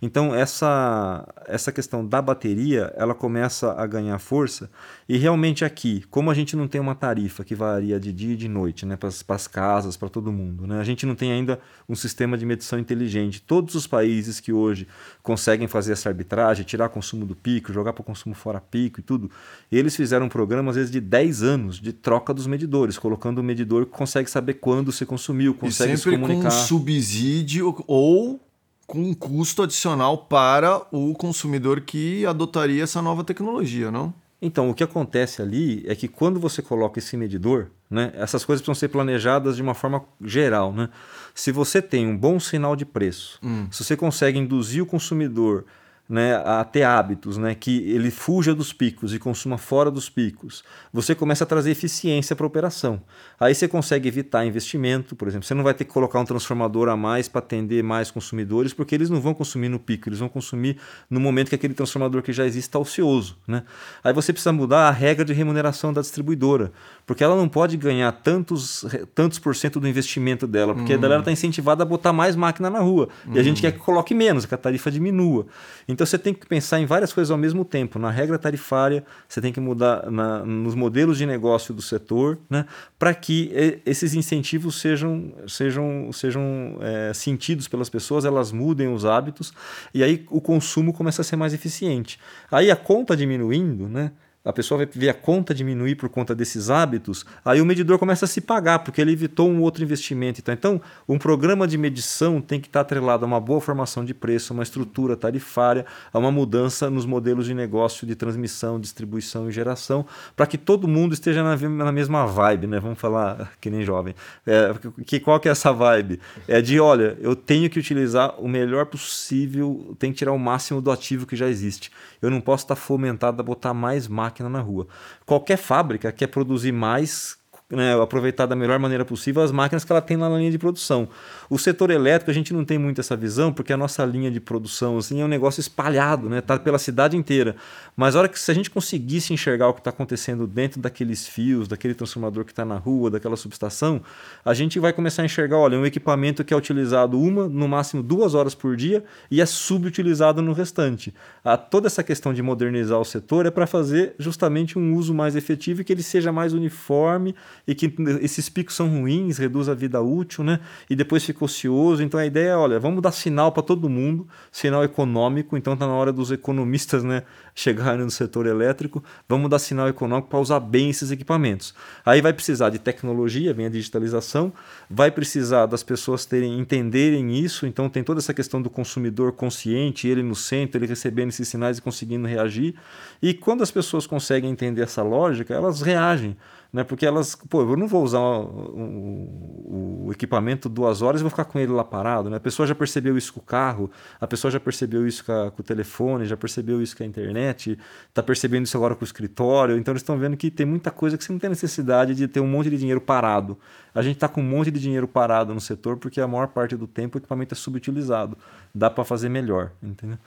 [0.01, 4.69] Então essa essa questão da bateria, ela começa a ganhar força
[5.07, 8.35] e realmente aqui, como a gente não tem uma tarifa que varia de dia e
[8.35, 10.79] de noite, né, para as casas, para todo mundo, né?
[10.81, 13.41] A gente não tem ainda um sistema de medição inteligente.
[13.41, 14.85] Todos os países que hoje
[15.23, 19.03] conseguem fazer essa arbitragem, tirar consumo do pico, jogar para o consumo fora pico e
[19.03, 19.31] tudo,
[19.71, 23.43] eles fizeram um programa às vezes de 10 anos de troca dos medidores, colocando um
[23.43, 26.49] medidor que consegue saber quando você consumiu, consegue e sempre se comunicar.
[26.49, 28.39] com subsídio ou
[28.87, 34.13] com um custo adicional para o consumidor que adotaria essa nova tecnologia, não?
[34.41, 38.61] Então, o que acontece ali é que quando você coloca esse medidor, né, essas coisas
[38.61, 40.71] precisam ser planejadas de uma forma geral.
[40.71, 40.89] Né?
[41.33, 43.67] Se você tem um bom sinal de preço, hum.
[43.71, 45.65] se você consegue induzir o consumidor
[46.07, 50.63] né, a ter hábitos, né, que ele fuja dos picos e consuma fora dos picos,
[50.93, 53.01] você começa a trazer eficiência para a operação.
[53.39, 56.89] Aí você consegue evitar investimento, por exemplo, você não vai ter que colocar um transformador
[56.89, 60.29] a mais para atender mais consumidores, porque eles não vão consumir no pico, eles vão
[60.29, 60.77] consumir
[61.09, 63.37] no momento que aquele transformador que já existe está ocioso.
[63.47, 63.63] Né?
[64.03, 66.71] Aí você precisa mudar a regra de remuneração da distribuidora,
[67.05, 71.03] porque ela não pode ganhar tantos, tantos por cento do investimento dela, porque uhum.
[71.03, 73.35] ela está incentivada a botar mais máquina na rua, uhum.
[73.35, 75.47] e a gente quer que coloque menos, que a tarifa diminua.
[75.95, 77.97] Então você tem que pensar em várias coisas ao mesmo tempo.
[77.97, 82.65] Na regra tarifária, você tem que mudar na, nos modelos de negócio do setor, né,
[82.99, 89.53] para que esses incentivos sejam, sejam, sejam é, sentidos pelas pessoas, elas mudem os hábitos
[89.93, 92.19] e aí o consumo começa a ser mais eficiente.
[92.51, 94.11] Aí a conta diminuindo, né?
[94.45, 98.25] A pessoa vai ver a conta diminuir por conta desses hábitos, aí o medidor começa
[98.25, 100.39] a se pagar, porque ele evitou um outro investimento.
[100.39, 104.13] Então, então um programa de medição tem que estar atrelado a uma boa formação de
[104.13, 109.51] preço, uma estrutura tarifária, a uma mudança nos modelos de negócio de transmissão, distribuição e
[109.51, 110.05] geração,
[110.35, 112.79] para que todo mundo esteja na, na, mesma vibe, né?
[112.79, 114.13] Vamos falar que nem jovem.
[114.45, 114.73] É,
[115.05, 116.19] que, qual que é essa vibe?
[116.47, 120.81] É de, olha, eu tenho que utilizar o melhor possível, tem que tirar o máximo
[120.81, 121.91] do ativo que já existe.
[122.21, 124.87] Eu não posso estar fomentado a botar mais máquinas máquina na rua.
[125.25, 127.37] Qualquer fábrica quer produzir mais
[127.71, 131.09] né, aproveitar da melhor maneira possível as máquinas que ela tem na linha de produção.
[131.49, 134.39] O setor elétrico a gente não tem muito essa visão porque a nossa linha de
[134.39, 137.55] produção assim, é um negócio espalhado, né, tá pela cidade inteira.
[137.97, 141.27] Mas a hora que se a gente conseguisse enxergar o que está acontecendo dentro daqueles
[141.27, 143.99] fios, daquele transformador que está na rua, daquela subestação,
[144.43, 148.03] a gente vai começar a enxergar, olha, um equipamento que é utilizado uma, no máximo
[148.03, 151.11] duas horas por dia e é subutilizado no restante.
[151.43, 155.35] A, toda essa questão de modernizar o setor é para fazer justamente um uso mais
[155.35, 157.33] efetivo e que ele seja mais uniforme
[157.67, 160.59] e que esses picos são ruins, reduz a vida útil, né?
[160.89, 162.03] E depois fica ocioso.
[162.03, 165.57] Então a ideia é, olha, vamos dar sinal para todo mundo, sinal econômico.
[165.57, 167.23] Então está na hora dos economistas, né,
[167.55, 169.03] chegarem no setor elétrico.
[169.27, 171.73] Vamos dar sinal econômico para usar bem esses equipamentos.
[172.05, 174.53] Aí vai precisar de tecnologia, vem a digitalização,
[174.89, 177.65] vai precisar das pessoas terem entenderem isso.
[177.65, 181.77] Então tem toda essa questão do consumidor consciente, ele no centro, ele recebendo esses sinais
[181.79, 182.75] e conseguindo reagir.
[183.21, 186.37] E quando as pessoas conseguem entender essa lógica, elas reagem
[186.75, 186.83] né?
[186.83, 191.45] Porque elas, pô, eu não vou usar o, o, equipamento duas horas e vou ficar
[191.45, 192.35] com ele lá parado, né?
[192.35, 195.51] A pessoa já percebeu isso com o carro, a pessoa já percebeu isso com, a,
[195.51, 199.05] com o telefone, já percebeu isso com a internet, está percebendo isso agora com o
[199.05, 202.27] escritório, então eles estão vendo que tem muita coisa que você não tem necessidade de
[202.27, 203.57] ter um monte de dinheiro parado.
[203.93, 206.75] A gente está com um monte de dinheiro parado no setor porque a maior parte
[206.75, 208.37] do tempo o equipamento é subutilizado.
[208.73, 210.17] Dá para fazer melhor, entendeu?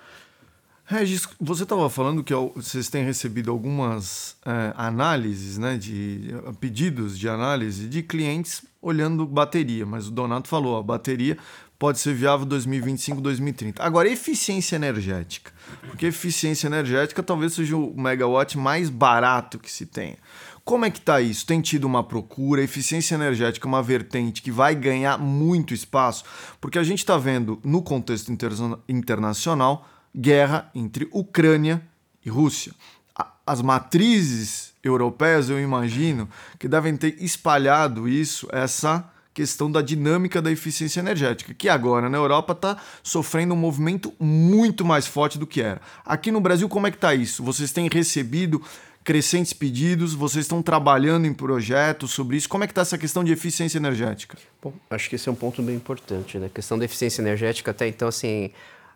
[0.91, 7.29] Regis, você estava falando que vocês têm recebido algumas é, análises, né, de pedidos de
[7.29, 11.37] análise de clientes olhando bateria, mas o Donato falou, a bateria
[11.79, 13.83] pode ser viável 2025, 2030.
[13.83, 15.53] Agora, eficiência energética,
[15.89, 20.17] porque eficiência energética talvez seja o megawatt mais barato que se tenha.
[20.65, 21.45] Como é que está isso?
[21.45, 22.63] Tem tido uma procura?
[22.63, 26.25] Eficiência energética é uma vertente que vai ganhar muito espaço,
[26.63, 28.33] porque a gente está vendo no contexto
[28.89, 31.83] internacional guerra entre Ucrânia
[32.25, 32.73] e Rússia.
[33.47, 40.51] As matrizes europeias, eu imagino, que devem ter espalhado isso, essa questão da dinâmica da
[40.51, 45.63] eficiência energética, que agora na Europa está sofrendo um movimento muito mais forte do que
[45.63, 45.81] era.
[46.05, 47.43] Aqui no Brasil, como é que está isso?
[47.45, 48.61] Vocês têm recebido
[49.05, 52.49] crescentes pedidos, vocês estão trabalhando em projetos sobre isso.
[52.49, 54.37] Como é que está essa questão de eficiência energética?
[54.61, 56.47] Bom, acho que esse é um ponto bem importante, né?
[56.47, 58.51] A questão da eficiência energética até então, assim,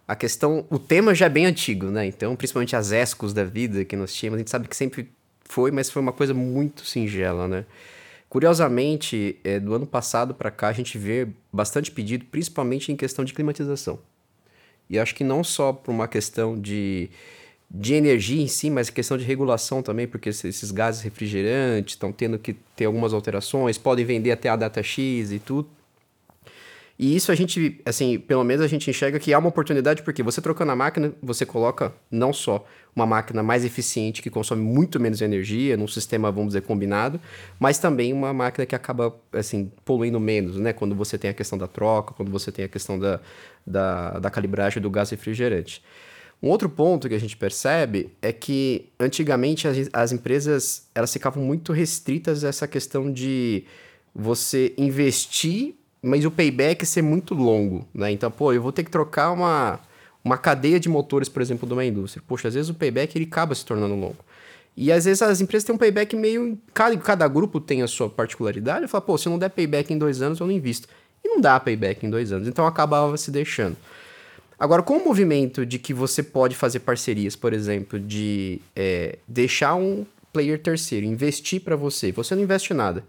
[0.06, 2.06] a questão, o tema já é bem antigo, né?
[2.06, 5.10] Então, principalmente as ESCOs da vida que nós tínhamos, a gente sabe que sempre
[5.44, 7.64] foi, mas foi uma coisa muito singela, né?
[8.28, 13.24] Curiosamente, é, do ano passado para cá, a gente vê bastante pedido, principalmente em questão
[13.24, 13.98] de climatização.
[14.88, 17.10] E acho que não só por uma questão de
[17.74, 22.38] de energia em si, mas questão de regulação também, porque esses gases refrigerantes estão tendo
[22.38, 25.70] que ter algumas alterações, podem vender até a data X e tudo.
[27.02, 30.22] E isso a gente, assim, pelo menos a gente enxerga que há uma oportunidade, porque
[30.22, 35.00] você trocando a máquina, você coloca não só uma máquina mais eficiente, que consome muito
[35.00, 37.20] menos energia, num sistema, vamos dizer, combinado,
[37.58, 40.72] mas também uma máquina que acaba, assim, poluindo menos, né?
[40.72, 43.20] Quando você tem a questão da troca, quando você tem a questão da,
[43.66, 45.82] da, da calibragem do gás refrigerante.
[46.40, 51.42] Um outro ponto que a gente percebe é que antigamente as, as empresas elas ficavam
[51.42, 53.64] muito restritas a essa questão de
[54.14, 58.10] você investir, mas o payback ser muito longo, né?
[58.10, 59.78] Então, pô, eu vou ter que trocar uma,
[60.24, 62.22] uma cadeia de motores, por exemplo, de uma indústria.
[62.26, 64.16] Poxa, às vezes o payback ele acaba se tornando longo.
[64.76, 66.58] E às vezes as empresas têm um payback meio.
[66.74, 68.82] Cada, cada grupo tem a sua particularidade.
[68.82, 70.88] Eu falo, pô, se não der payback em dois anos, eu não invisto.
[71.22, 72.48] E não dá payback em dois anos.
[72.48, 73.76] Então acabava se deixando.
[74.58, 79.74] Agora, com o movimento de que você pode fazer parcerias, por exemplo, de é, deixar
[79.74, 83.04] um player terceiro investir para você, você não investe nada.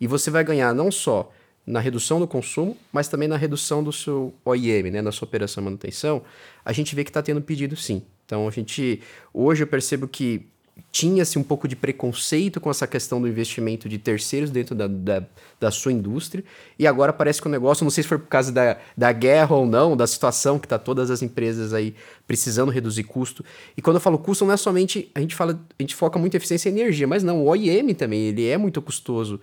[0.00, 1.30] E você vai ganhar não só
[1.66, 5.62] na redução do consumo, mas também na redução do seu OIM, né, na sua operação
[5.62, 6.22] de manutenção,
[6.64, 8.02] a gente vê que está tendo pedido sim.
[8.26, 9.00] Então, a gente,
[9.32, 10.46] hoje eu percebo que
[10.90, 15.24] tinha-se um pouco de preconceito com essa questão do investimento de terceiros dentro da, da,
[15.58, 16.44] da, sua indústria,
[16.78, 19.54] e agora parece que o negócio, não sei se foi por causa da, da guerra
[19.54, 21.94] ou não, da situação que está todas as empresas aí
[22.26, 23.44] precisando reduzir custo.
[23.76, 26.34] E quando eu falo custo, não é somente, a gente fala, a gente foca muito
[26.34, 29.40] em eficiência e energia, mas não, o OIM também, ele é muito custoso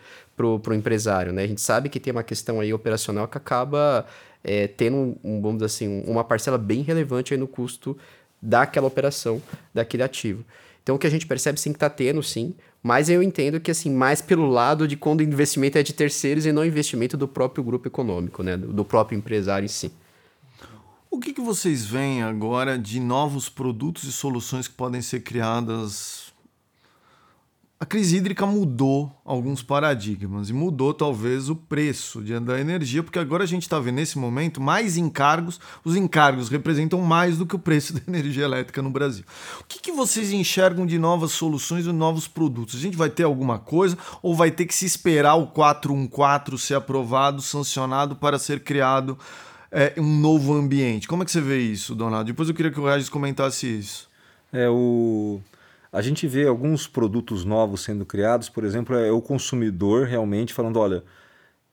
[0.60, 1.44] para o empresário, né?
[1.44, 4.06] A gente sabe que tem uma questão aí operacional que acaba
[4.44, 7.98] é, tendo, um, vamos dizer assim, uma parcela bem relevante aí no custo
[8.42, 9.42] daquela operação,
[9.74, 10.44] daquele ativo.
[10.84, 13.70] Então o que a gente percebe sim que está tendo, sim, mas eu entendo que
[13.70, 17.28] assim, mais pelo lado de quando o investimento é de terceiros e não investimento do
[17.28, 18.58] próprio grupo econômico, né?
[18.58, 19.92] Do próprio empresário em si.
[21.10, 26.21] O que, que vocês veem agora de novos produtos e soluções que podem ser criadas
[27.82, 33.18] a crise hídrica mudou alguns paradigmas e mudou talvez o preço de, da energia, porque
[33.18, 35.60] agora a gente está vendo nesse momento mais encargos.
[35.84, 39.26] Os encargos representam mais do que o preço da energia elétrica no Brasil.
[39.60, 42.76] O que, que vocês enxergam de novas soluções e novos produtos?
[42.76, 46.76] A gente vai ter alguma coisa ou vai ter que se esperar o 414 ser
[46.76, 49.18] aprovado, sancionado para ser criado
[49.72, 51.08] é, um novo ambiente?
[51.08, 52.26] Como é que você vê isso, Donaldo?
[52.26, 54.08] Depois eu queria que o Regis comentasse isso.
[54.54, 55.42] É o
[55.92, 60.78] a gente vê alguns produtos novos sendo criados, por exemplo, é o consumidor realmente falando,
[60.78, 61.04] olha,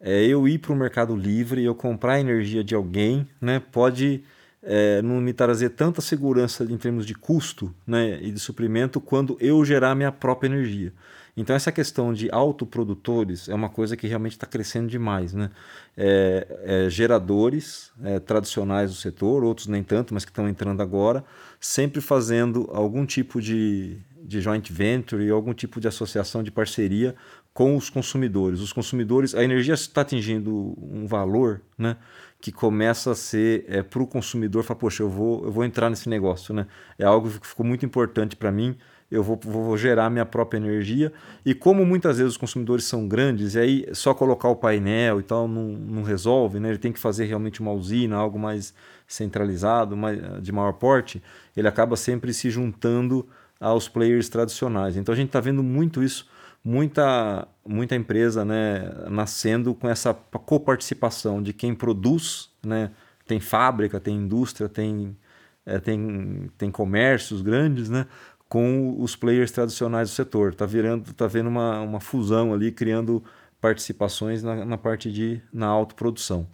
[0.00, 4.24] é eu ir para o mercado livre, eu comprar energia de alguém, né, pode
[4.62, 9.36] é, não me trazer tanta segurança em termos de custo né, e de suprimento quando
[9.40, 10.92] eu gerar minha própria energia.
[11.36, 15.32] Então essa questão de autoprodutores é uma coisa que realmente está crescendo demais.
[15.32, 15.50] Né?
[15.96, 21.24] É, é, geradores é, tradicionais do setor, outros nem tanto, mas que estão entrando agora,
[21.60, 27.14] sempre fazendo algum tipo de, de joint venture algum tipo de associação de parceria
[27.58, 28.60] com os consumidores.
[28.60, 31.96] Os consumidores, a energia está atingindo um valor, né,
[32.40, 35.90] que começa a ser é, para o consumidor falar, poxa, eu vou, eu vou entrar
[35.90, 36.68] nesse negócio, né?
[36.96, 38.76] É algo que ficou muito importante para mim.
[39.10, 41.12] Eu vou, vou gerar minha própria energia.
[41.44, 45.22] E como muitas vezes os consumidores são grandes, e aí só colocar o painel e
[45.24, 46.68] tal não, não resolve, né?
[46.68, 48.72] Ele tem que fazer realmente uma usina, algo mais
[49.08, 49.96] centralizado,
[50.40, 51.22] de maior porte,
[51.56, 53.26] ele acaba sempre se juntando
[53.58, 54.96] aos players tradicionais.
[54.96, 56.28] Então a gente está vendo muito isso,
[56.62, 62.90] muita, muita empresa né, nascendo com essa coparticipação de quem produz, né,
[63.26, 65.16] tem fábrica, tem indústria, tem,
[65.64, 68.06] é, tem, tem comércios grandes, né,
[68.46, 70.52] com os players tradicionais do setor.
[70.52, 73.24] Está virando, tá vendo uma, uma fusão ali, criando
[73.60, 76.46] participações na, na parte de na autoprodução.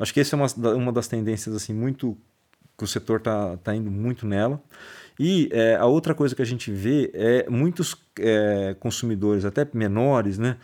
[0.00, 2.16] Acho que essa é uma, uma das tendências assim muito
[2.76, 4.60] que o setor está tá indo muito nela.
[5.18, 10.38] E é, a outra coisa que a gente vê é muitos é, consumidores, até menores,
[10.38, 10.56] né?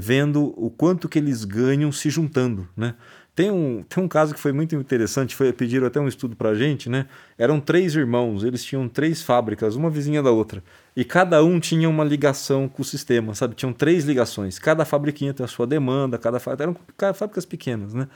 [0.00, 2.94] vendo o quanto que eles ganham se juntando, né?
[3.34, 6.50] Tem um, tem um caso que foi muito interessante, foi pediram até um estudo para
[6.50, 7.06] a gente, né?
[7.38, 10.62] Eram três irmãos, eles tinham três fábricas, uma vizinha da outra,
[10.94, 13.54] e cada um tinha uma ligação com o sistema, sabe?
[13.54, 16.76] Tinham três ligações, cada fabriquinha tem a sua demanda, cada eram
[17.14, 18.08] fábricas pequenas, né?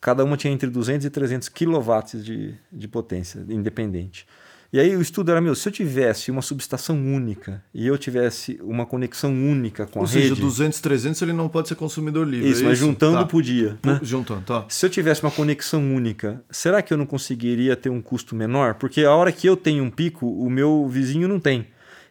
[0.00, 4.26] Cada uma tinha entre 200 e 300 quilowatts de, de potência independente.
[4.70, 8.60] E aí o estudo era meu, se eu tivesse uma subestação única e eu tivesse
[8.62, 10.42] uma conexão única com Ou a seja, rede...
[10.42, 12.50] 200, 300 ele não pode ser consumidor livre.
[12.50, 13.24] Isso, é mas juntando Tá.
[13.24, 13.78] podia.
[13.82, 13.98] Né?
[14.02, 14.66] Juntando, tá.
[14.68, 18.74] Se eu tivesse uma conexão única, será que eu não conseguiria ter um custo menor?
[18.74, 21.66] Porque a hora que eu tenho um pico, o meu vizinho não tem.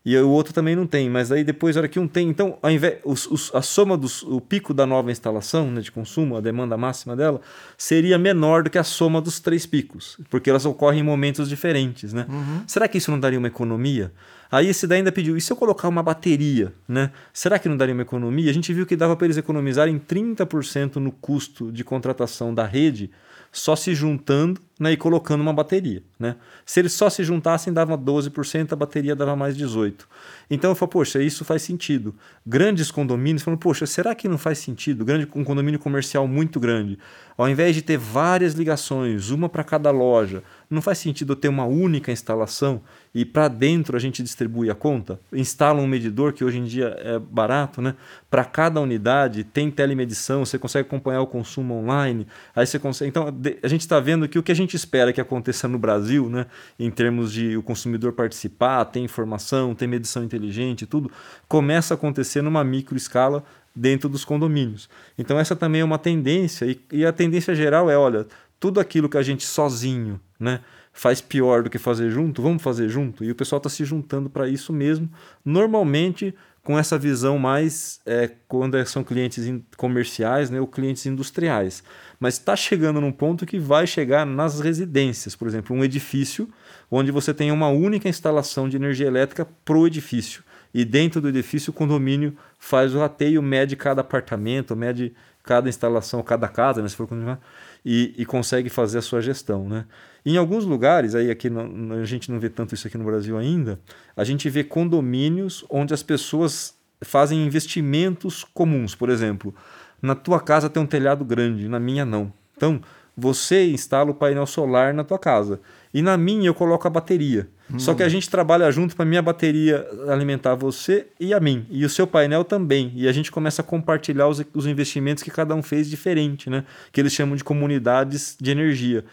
[0.08, 2.58] E o outro também não tem, mas aí depois, a hora que um tem, então,
[2.62, 6.38] ao invés, os, os, a soma do o pico da nova instalação né, de consumo,
[6.38, 7.42] a demanda máxima dela,
[7.78, 12.14] seria menor do que a soma dos três picos, porque elas ocorrem em momentos diferentes.
[12.14, 12.26] Né?
[12.66, 14.14] Será que isso não daria uma economia?
[14.50, 17.12] Aí esse daí ainda pediu, e se eu colocar uma bateria, né?
[17.34, 18.50] Será que não daria uma economia?
[18.50, 23.12] A gente viu que dava para eles economizarem 30% no custo de contratação da rede,
[23.52, 26.04] só se juntando né, e colocando uma bateria.
[26.20, 26.36] Né?
[26.66, 30.06] Se eles só se juntassem, dava 12%, a bateria dava mais 18%.
[30.50, 32.16] Então eu falo, poxa, isso faz sentido.
[32.46, 35.04] Grandes condomínios falam, poxa, será que não faz sentido?
[35.04, 36.98] Grande, um condomínio comercial muito grande,
[37.38, 41.66] ao invés de ter várias ligações, uma para cada loja, não faz sentido ter uma
[41.66, 42.82] única instalação
[43.14, 45.20] e para dentro a gente distribui a conta?
[45.32, 47.96] Instala um medidor que hoje em dia é barato, né?
[48.30, 53.10] Para cada unidade tem telemedição, você consegue acompanhar o consumo online, aí você consegue.
[53.10, 56.30] Então a gente está vendo que o que a gente espera que aconteça no Brasil,
[56.30, 56.46] né?
[56.78, 61.12] Em termos de o consumidor participar, ter informação, ter medição inteligente, tudo
[61.48, 63.44] começa a acontecer numa micro escala
[63.78, 64.90] dentro dos condomínios.
[65.18, 68.26] Então essa também é uma tendência e, e a tendência geral é, olha,
[68.60, 70.62] tudo aquilo que a gente sozinho, né?
[70.98, 73.24] faz pior do que fazer junto, vamos fazer junto.
[73.24, 75.08] E o pessoal está se juntando para isso mesmo,
[75.46, 81.84] normalmente com essa visão mais é, quando são clientes comerciais né, ou clientes industriais.
[82.20, 86.50] Mas está chegando num ponto que vai chegar nas residências, por exemplo, um edifício
[86.92, 90.44] onde você tem uma única instalação de energia elétrica para o edifício.
[90.74, 96.22] E dentro do edifício o condomínio faz o rateio, mede cada apartamento, mede cada instalação,
[96.22, 97.40] cada casa, né, se for continuar,
[97.84, 99.68] e, e consegue fazer a sua gestão.
[99.68, 99.86] Né?
[100.26, 103.38] Em alguns lugares, aí aqui no, a gente não vê tanto isso aqui no Brasil
[103.38, 103.80] ainda,
[104.16, 108.94] a gente vê condomínios onde as pessoas fazem investimentos comuns.
[108.94, 109.56] Por exemplo,
[110.02, 112.32] na tua casa tem um telhado grande, na minha não.
[112.56, 112.82] Então,
[113.16, 115.60] você instala o painel solar na tua casa.
[115.94, 117.48] E na minha eu coloco a bateria.
[117.72, 117.80] Hum.
[117.80, 121.66] Só que a gente trabalha junto para minha bateria alimentar você e a mim.
[121.70, 122.92] E o seu painel também.
[122.96, 126.64] E a gente começa a compartilhar os, os investimentos que cada um fez diferente, né?
[126.92, 129.04] Que eles chamam de comunidades de energia.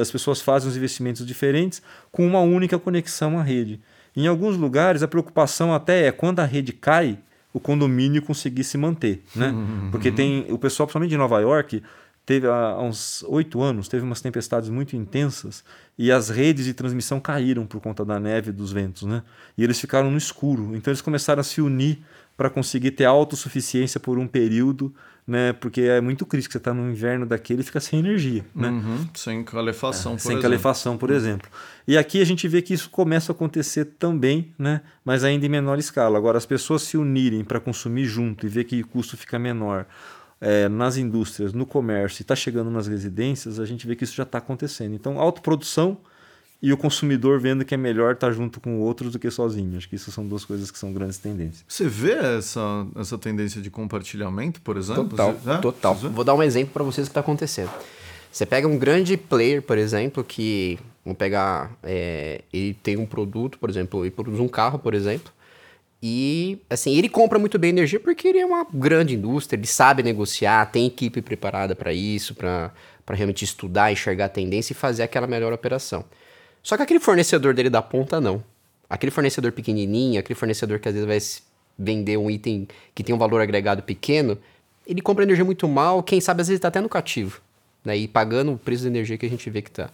[0.00, 3.80] As pessoas fazem os investimentos diferentes com uma única conexão à rede.
[4.16, 7.18] Em alguns lugares, a preocupação até é quando a rede cai,
[7.52, 9.48] o condomínio conseguir se manter, né?
[9.48, 9.88] Uhum.
[9.90, 11.82] Porque tem o pessoal, principalmente de Nova York,
[12.30, 15.64] teve há uns oito anos, teve umas tempestades muito intensas
[15.98, 19.24] e as redes de transmissão caíram por conta da neve e dos ventos, né?
[19.58, 20.76] E eles ficaram no escuro.
[20.76, 21.98] Então eles começaram a se unir
[22.36, 24.94] para conseguir ter autossuficiência por um período,
[25.26, 25.52] né?
[25.54, 28.68] Porque é muito crítico, você está no inverno daquele e fica sem energia, né?
[28.68, 30.42] Uhum, sem calefação, é, por Sem exemplo.
[30.42, 31.50] calefação, por exemplo.
[31.84, 34.82] E aqui a gente vê que isso começa a acontecer também, né?
[35.04, 36.16] Mas ainda em menor escala.
[36.16, 39.84] Agora, as pessoas se unirem para consumir junto e ver que o custo fica menor,
[40.40, 44.14] é, nas indústrias, no comércio e está chegando nas residências, a gente vê que isso
[44.14, 44.94] já está acontecendo.
[44.94, 45.98] Então, autoprodução
[46.62, 49.76] e o consumidor vendo que é melhor estar tá junto com outros do que sozinho.
[49.76, 51.64] Acho que isso são duas coisas que são grandes tendências.
[51.66, 55.08] Você vê essa, essa tendência de compartilhamento, por exemplo?
[55.08, 55.58] Total, Você, é?
[55.58, 55.94] total.
[55.94, 57.70] Vou dar um exemplo para vocês que está acontecendo.
[58.30, 63.58] Você pega um grande player, por exemplo, que vamos pegar, é, ele tem um produto,
[63.58, 65.32] por exemplo, ele produz um carro, por exemplo,
[66.02, 70.02] e, assim, ele compra muito bem energia porque ele é uma grande indústria, ele sabe
[70.02, 72.72] negociar, tem equipe preparada para isso, para
[73.10, 76.04] realmente estudar, enxergar a tendência e fazer aquela melhor operação.
[76.62, 78.42] Só que aquele fornecedor dele da ponta, não.
[78.88, 81.18] Aquele fornecedor pequenininho, aquele fornecedor que às vezes vai
[81.78, 84.38] vender um item que tem um valor agregado pequeno,
[84.86, 87.40] ele compra energia muito mal, quem sabe às vezes está até no cativo,
[87.84, 87.96] né?
[87.96, 89.90] E pagando o preço da energia que a gente vê que está.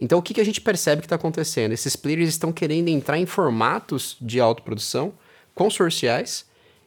[0.00, 1.72] Então, o que, que a gente percebe que está acontecendo?
[1.72, 5.12] Esses players estão querendo entrar em formatos de autoprodução,
[5.54, 6.44] consorciais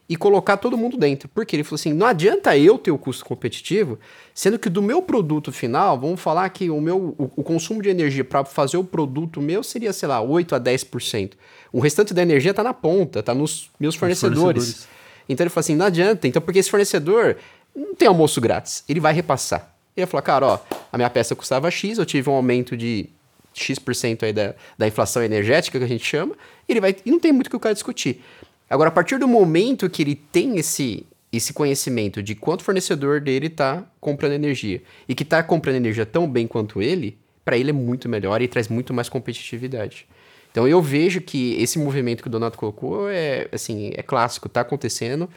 [0.08, 1.28] e colocar todo mundo dentro.
[1.28, 3.98] Porque ele falou assim: não adianta eu ter o custo competitivo,
[4.34, 7.88] sendo que do meu produto final, vamos falar que o meu o, o consumo de
[7.88, 11.32] energia para fazer o produto meu seria, sei lá, 8 a 10%.
[11.72, 14.42] O restante da energia está na ponta, está nos meus fornecedores.
[14.42, 14.88] fornecedores.
[15.28, 17.36] Então ele falou assim: não adianta, então porque esse fornecedor
[17.74, 19.74] não tem almoço grátis, ele vai repassar.
[19.96, 20.58] Ele ia falar, cara, ó,
[20.92, 23.08] a minha peça custava X, eu tive um aumento de
[23.52, 26.34] X% aí da, da inflação energética, que a gente chama,
[26.68, 26.96] ele vai.
[27.06, 28.20] E não tem muito o que o cara discutir.
[28.68, 33.46] Agora, a partir do momento que ele tem esse, esse conhecimento de quanto fornecedor dele
[33.46, 37.72] está comprando energia e que está comprando energia tão bem quanto ele, para ele é
[37.72, 40.06] muito melhor e traz muito mais competitividade.
[40.50, 44.60] Então eu vejo que esse movimento que o Donato colocou é assim é clássico, está
[44.60, 45.28] acontecendo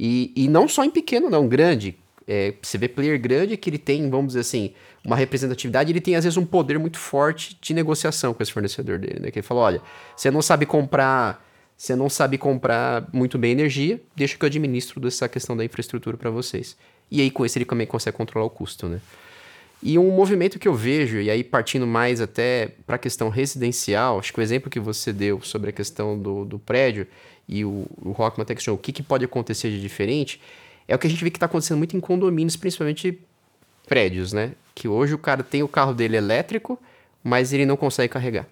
[0.00, 1.94] e, e não só em pequeno, não, grande.
[2.26, 4.72] É, você vê player grande que ele tem, vamos dizer assim,
[5.04, 8.98] uma representatividade, ele tem às vezes um poder muito forte de negociação com esse fornecedor
[8.98, 9.30] dele, né?
[9.30, 9.82] Que ele fala, olha,
[10.16, 11.44] você não sabe comprar,
[11.82, 16.16] você não sabe comprar muito bem energia, deixa que eu administro dessa questão da infraestrutura
[16.16, 16.76] para vocês.
[17.10, 19.00] E aí com isso ele também consegue controlar o custo, né?
[19.82, 24.20] E um movimento que eu vejo, e aí partindo mais até para a questão residencial,
[24.20, 27.04] acho que o exemplo que você deu sobre a questão do, do prédio
[27.48, 30.40] e o, o Rockman até questionou o que, que pode acontecer de diferente,
[30.86, 33.18] é o que a gente vê que está acontecendo muito em condomínios, principalmente
[33.88, 34.52] prédios, né?
[34.72, 36.78] Que hoje o cara tem o carro dele elétrico,
[37.24, 38.46] mas ele não consegue carregar.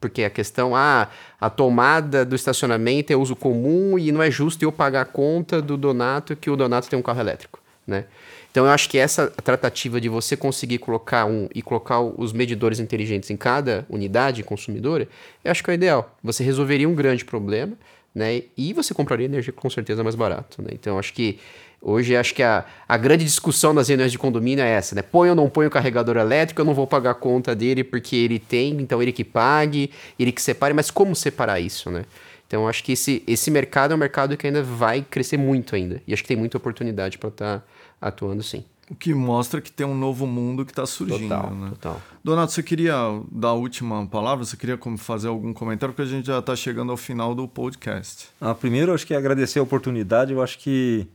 [0.00, 1.08] Porque a questão, ah,
[1.40, 5.60] a tomada do estacionamento é uso comum e não é justo eu pagar a conta
[5.60, 8.04] do Donato que o Donato tem um carro elétrico, né?
[8.50, 12.80] Então eu acho que essa tratativa de você conseguir colocar um e colocar os medidores
[12.80, 15.08] inteligentes em cada unidade consumidora,
[15.44, 16.16] eu acho que é o ideal.
[16.22, 17.74] Você resolveria um grande problema,
[18.14, 18.42] né?
[18.56, 20.70] E você compraria energia com certeza mais barato, né?
[20.72, 21.38] Então acho que
[21.80, 25.02] hoje acho que a, a grande discussão nas reuniões de condomínio é essa, né?
[25.02, 28.16] Põe ou não põe o carregador elétrico, eu não vou pagar a conta dele porque
[28.16, 32.04] ele tem, então ele que pague, ele que separe, mas como separar isso, né?
[32.46, 36.02] Então acho que esse, esse mercado é um mercado que ainda vai crescer muito ainda.
[36.06, 37.64] E acho que tem muita oportunidade para estar tá
[38.00, 38.64] atuando sim.
[38.90, 41.28] O que mostra que tem um novo mundo que está surgindo.
[41.28, 41.68] Total, né?
[41.70, 42.02] total.
[42.24, 42.94] Donato, você queria
[43.30, 44.46] dar a última palavra?
[44.46, 45.94] Você queria fazer algum comentário?
[45.94, 48.30] Porque a gente já está chegando ao final do podcast.
[48.40, 50.32] Ah, primeiro, acho que agradecer a oportunidade.
[50.32, 51.06] Eu acho que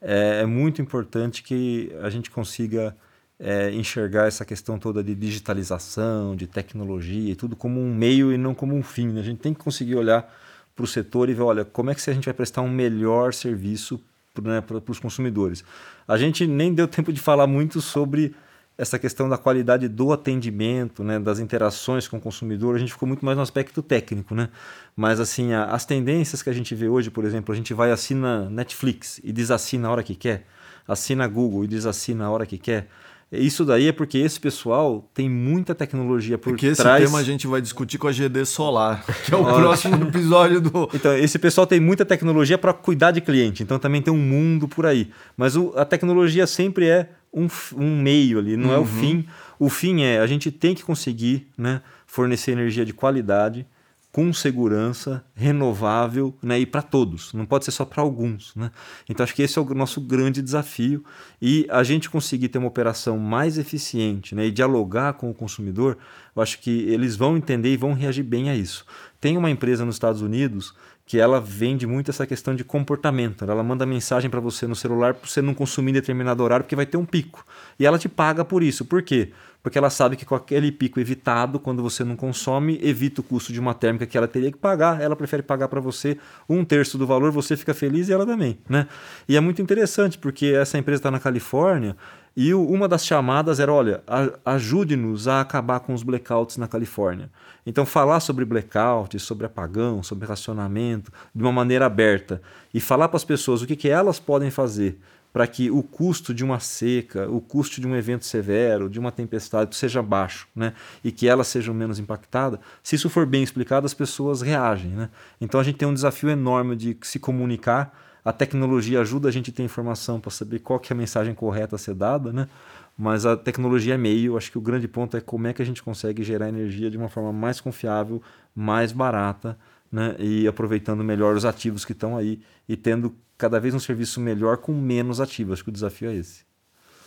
[0.00, 2.96] é, é muito importante que a gente consiga
[3.38, 8.38] é, enxergar essa questão toda de digitalização, de tecnologia e tudo como um meio e
[8.38, 9.08] não como um fim.
[9.08, 9.20] Né?
[9.20, 10.30] A gente tem que conseguir olhar
[10.76, 13.32] para o setor e ver, olha, como é que a gente vai prestar um melhor
[13.32, 14.00] serviço
[14.42, 15.64] né, para os consumidores.
[16.06, 18.34] A gente nem deu tempo de falar muito sobre
[18.76, 23.06] essa questão da qualidade do atendimento, né, das interações com o consumidor, a gente ficou
[23.06, 24.48] muito mais no aspecto técnico, né?
[24.96, 27.90] Mas assim, a, as tendências que a gente vê hoje, por exemplo, a gente vai
[27.90, 30.46] assina Netflix e desassina a hora que quer,
[30.88, 32.88] assina Google e desassina a hora que quer.
[33.32, 37.00] Isso daí é porque esse pessoal tem muita tecnologia por porque trás.
[37.00, 40.60] esse tema a gente vai discutir com a GD Solar, que é o próximo episódio
[40.60, 40.90] do.
[40.92, 44.66] Então, esse pessoal tem muita tecnologia para cuidar de cliente, então também tem um mundo
[44.66, 45.10] por aí.
[45.36, 48.74] Mas o, a tecnologia sempre é um, um meio ali, não uhum.
[48.74, 48.86] é o uhum.
[48.86, 49.26] fim.
[49.58, 53.66] O fim é a gente tem que conseguir né, fornecer energia de qualidade
[54.12, 58.52] com segurança, renovável né, e para todos, não pode ser só para alguns.
[58.56, 58.72] Né?
[59.08, 61.04] Então, acho que esse é o nosso grande desafio
[61.40, 65.96] e a gente conseguir ter uma operação mais eficiente né, e dialogar com o consumidor,
[66.34, 68.84] eu acho que eles vão entender e vão reagir bem a isso.
[69.20, 70.74] Tem uma empresa nos Estados Unidos
[71.10, 73.44] que ela vende muito essa questão de comportamento.
[73.44, 76.76] Ela manda mensagem para você no celular para você não consumir em determinado horário, porque
[76.76, 77.44] vai ter um pico.
[77.80, 78.84] E ela te paga por isso.
[78.84, 79.32] Por quê?
[79.60, 83.52] Porque ela sabe que com aquele pico evitado, quando você não consome, evita o custo
[83.52, 85.00] de uma térmica que ela teria que pagar.
[85.00, 86.16] Ela prefere pagar para você
[86.48, 88.56] um terço do valor, você fica feliz e ela também.
[88.68, 88.86] Né?
[89.28, 91.96] E é muito interessante, porque essa empresa está na Califórnia
[92.36, 94.02] e uma das chamadas era: olha,
[94.44, 97.30] ajude-nos a acabar com os blackouts na Califórnia.
[97.66, 102.40] Então, falar sobre blackout, sobre apagão, sobre racionamento, de uma maneira aberta
[102.72, 104.98] e falar para as pessoas o que, que elas podem fazer
[105.32, 109.12] para que o custo de uma seca, o custo de um evento severo, de uma
[109.12, 110.72] tempestade seja baixo, né?
[111.04, 112.58] E que elas sejam menos impactadas.
[112.82, 115.08] Se isso for bem explicado, as pessoas reagem, né?
[115.40, 117.96] Então a gente tem um desafio enorme de se comunicar.
[118.24, 121.34] A tecnologia ajuda a gente a ter informação para saber qual que é a mensagem
[121.34, 122.48] correta a ser dada, né?
[122.96, 124.36] mas a tecnologia é meio.
[124.36, 126.98] Acho que o grande ponto é como é que a gente consegue gerar energia de
[126.98, 128.22] uma forma mais confiável,
[128.54, 129.58] mais barata,
[129.90, 130.14] né?
[130.18, 134.58] e aproveitando melhor os ativos que estão aí e tendo cada vez um serviço melhor
[134.58, 135.54] com menos ativos.
[135.54, 136.44] Acho que o desafio é esse.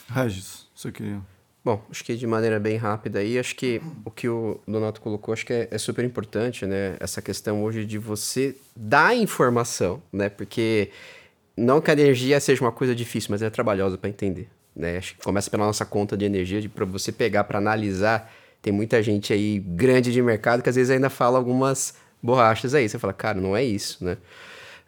[0.10, 1.33] Regis, você queria.
[1.64, 5.34] Bom, acho que de maneira bem rápida aí, acho que o que o Donato colocou,
[5.34, 6.98] acho que é, é, super importante, né?
[7.00, 10.28] Essa questão hoje de você dar informação, né?
[10.28, 10.90] Porque
[11.56, 14.98] não que a energia seja uma coisa difícil, mas é trabalhosa para entender, né?
[14.98, 18.30] Acho que começa pela nossa conta de energia, de para você pegar para analisar.
[18.62, 22.90] Tem muita gente aí grande de mercado que às vezes ainda fala algumas borrachas aí.
[22.90, 24.18] Você fala, cara, não é isso, né?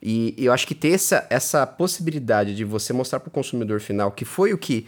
[0.01, 3.79] E, e eu acho que ter essa, essa possibilidade de você mostrar para o consumidor
[3.79, 4.85] final que foi o que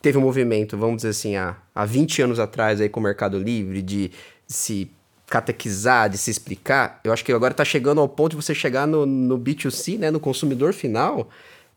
[0.00, 3.38] teve um movimento, vamos dizer assim, há, há 20 anos atrás aí com o Mercado
[3.38, 4.10] Livre, de
[4.46, 4.90] se
[5.26, 8.86] catequizar, de se explicar, eu acho que agora está chegando ao ponto de você chegar
[8.86, 11.28] no, no B2C, né, no consumidor final,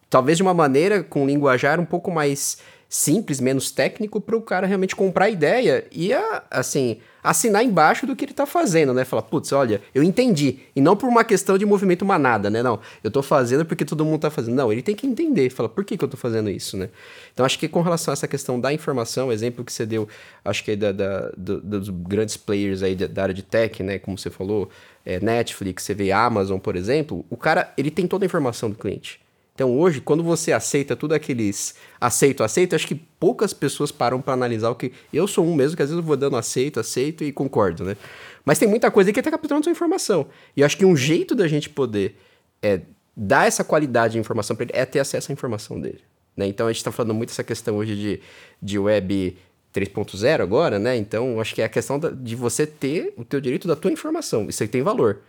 [0.10, 2.60] talvez de uma maneira com linguajar um pouco mais
[2.92, 8.06] simples, menos técnico para o cara realmente comprar a ideia e, a, assim, assinar embaixo
[8.06, 9.06] do que ele está fazendo, né?
[9.06, 10.60] Falar, putz, olha, eu entendi.
[10.76, 12.62] E não por uma questão de movimento manada, né?
[12.62, 14.56] Não, eu estou fazendo porque todo mundo está fazendo.
[14.56, 16.90] Não, ele tem que entender, fala, por que, que eu estou fazendo isso, né?
[17.34, 20.06] Então, acho que com relação a essa questão da informação, exemplo que você deu,
[20.44, 24.00] acho que é da, da do, dos grandes players aí da área de tech, né?
[24.00, 24.70] Como você falou,
[25.06, 28.76] é, Netflix, você vê Amazon, por exemplo, o cara, ele tem toda a informação do
[28.76, 29.21] cliente.
[29.54, 34.34] Então hoje, quando você aceita tudo aqueles aceito, aceito, acho que poucas pessoas param para
[34.34, 34.92] analisar o que.
[35.14, 37.98] Eu sou um mesmo que às vezes eu vou dando aceito, aceito e concordo, né?
[38.46, 40.28] Mas tem muita coisa que está capturando sua informação.
[40.56, 42.18] E acho que um jeito da gente poder
[42.62, 42.82] é,
[43.16, 46.02] dar essa qualidade de informação para ele é ter acesso à informação dele.
[46.36, 46.48] Né?
[46.48, 48.22] Então a gente está falando muito essa questão hoje de,
[48.62, 49.38] de web
[49.74, 50.96] 3.0 agora, né?
[50.98, 53.92] Então acho que é a questão da, de você ter o teu direito da tua
[53.92, 54.48] informação.
[54.50, 55.22] Isso aí tem valor.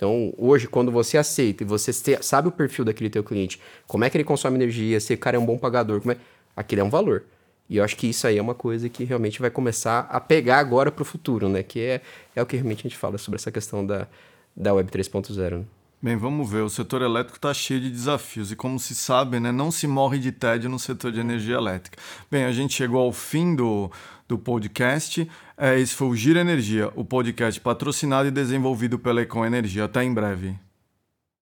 [0.00, 1.92] Então, hoje, quando você aceita e você
[2.22, 5.36] sabe o perfil daquele teu cliente, como é que ele consome energia, se o cara
[5.36, 6.16] é um bom pagador, como é...
[6.56, 7.24] aquilo é um valor.
[7.68, 10.58] E eu acho que isso aí é uma coisa que realmente vai começar a pegar
[10.58, 11.62] agora para o futuro, né?
[11.62, 12.00] Que é,
[12.34, 14.08] é o que realmente a gente fala sobre essa questão da,
[14.56, 15.58] da Web 3.0.
[15.58, 15.64] Né?
[16.02, 16.62] Bem, vamos ver.
[16.62, 20.18] O setor elétrico está cheio de desafios e, como se sabe, né, não se morre
[20.18, 21.98] de tédio no setor de energia elétrica.
[22.30, 23.90] Bem, a gente chegou ao fim do,
[24.26, 25.30] do podcast.
[25.58, 29.84] É, esse foi o Gira Energia, o podcast patrocinado e desenvolvido pela Econ Energia.
[29.84, 30.69] Até em breve.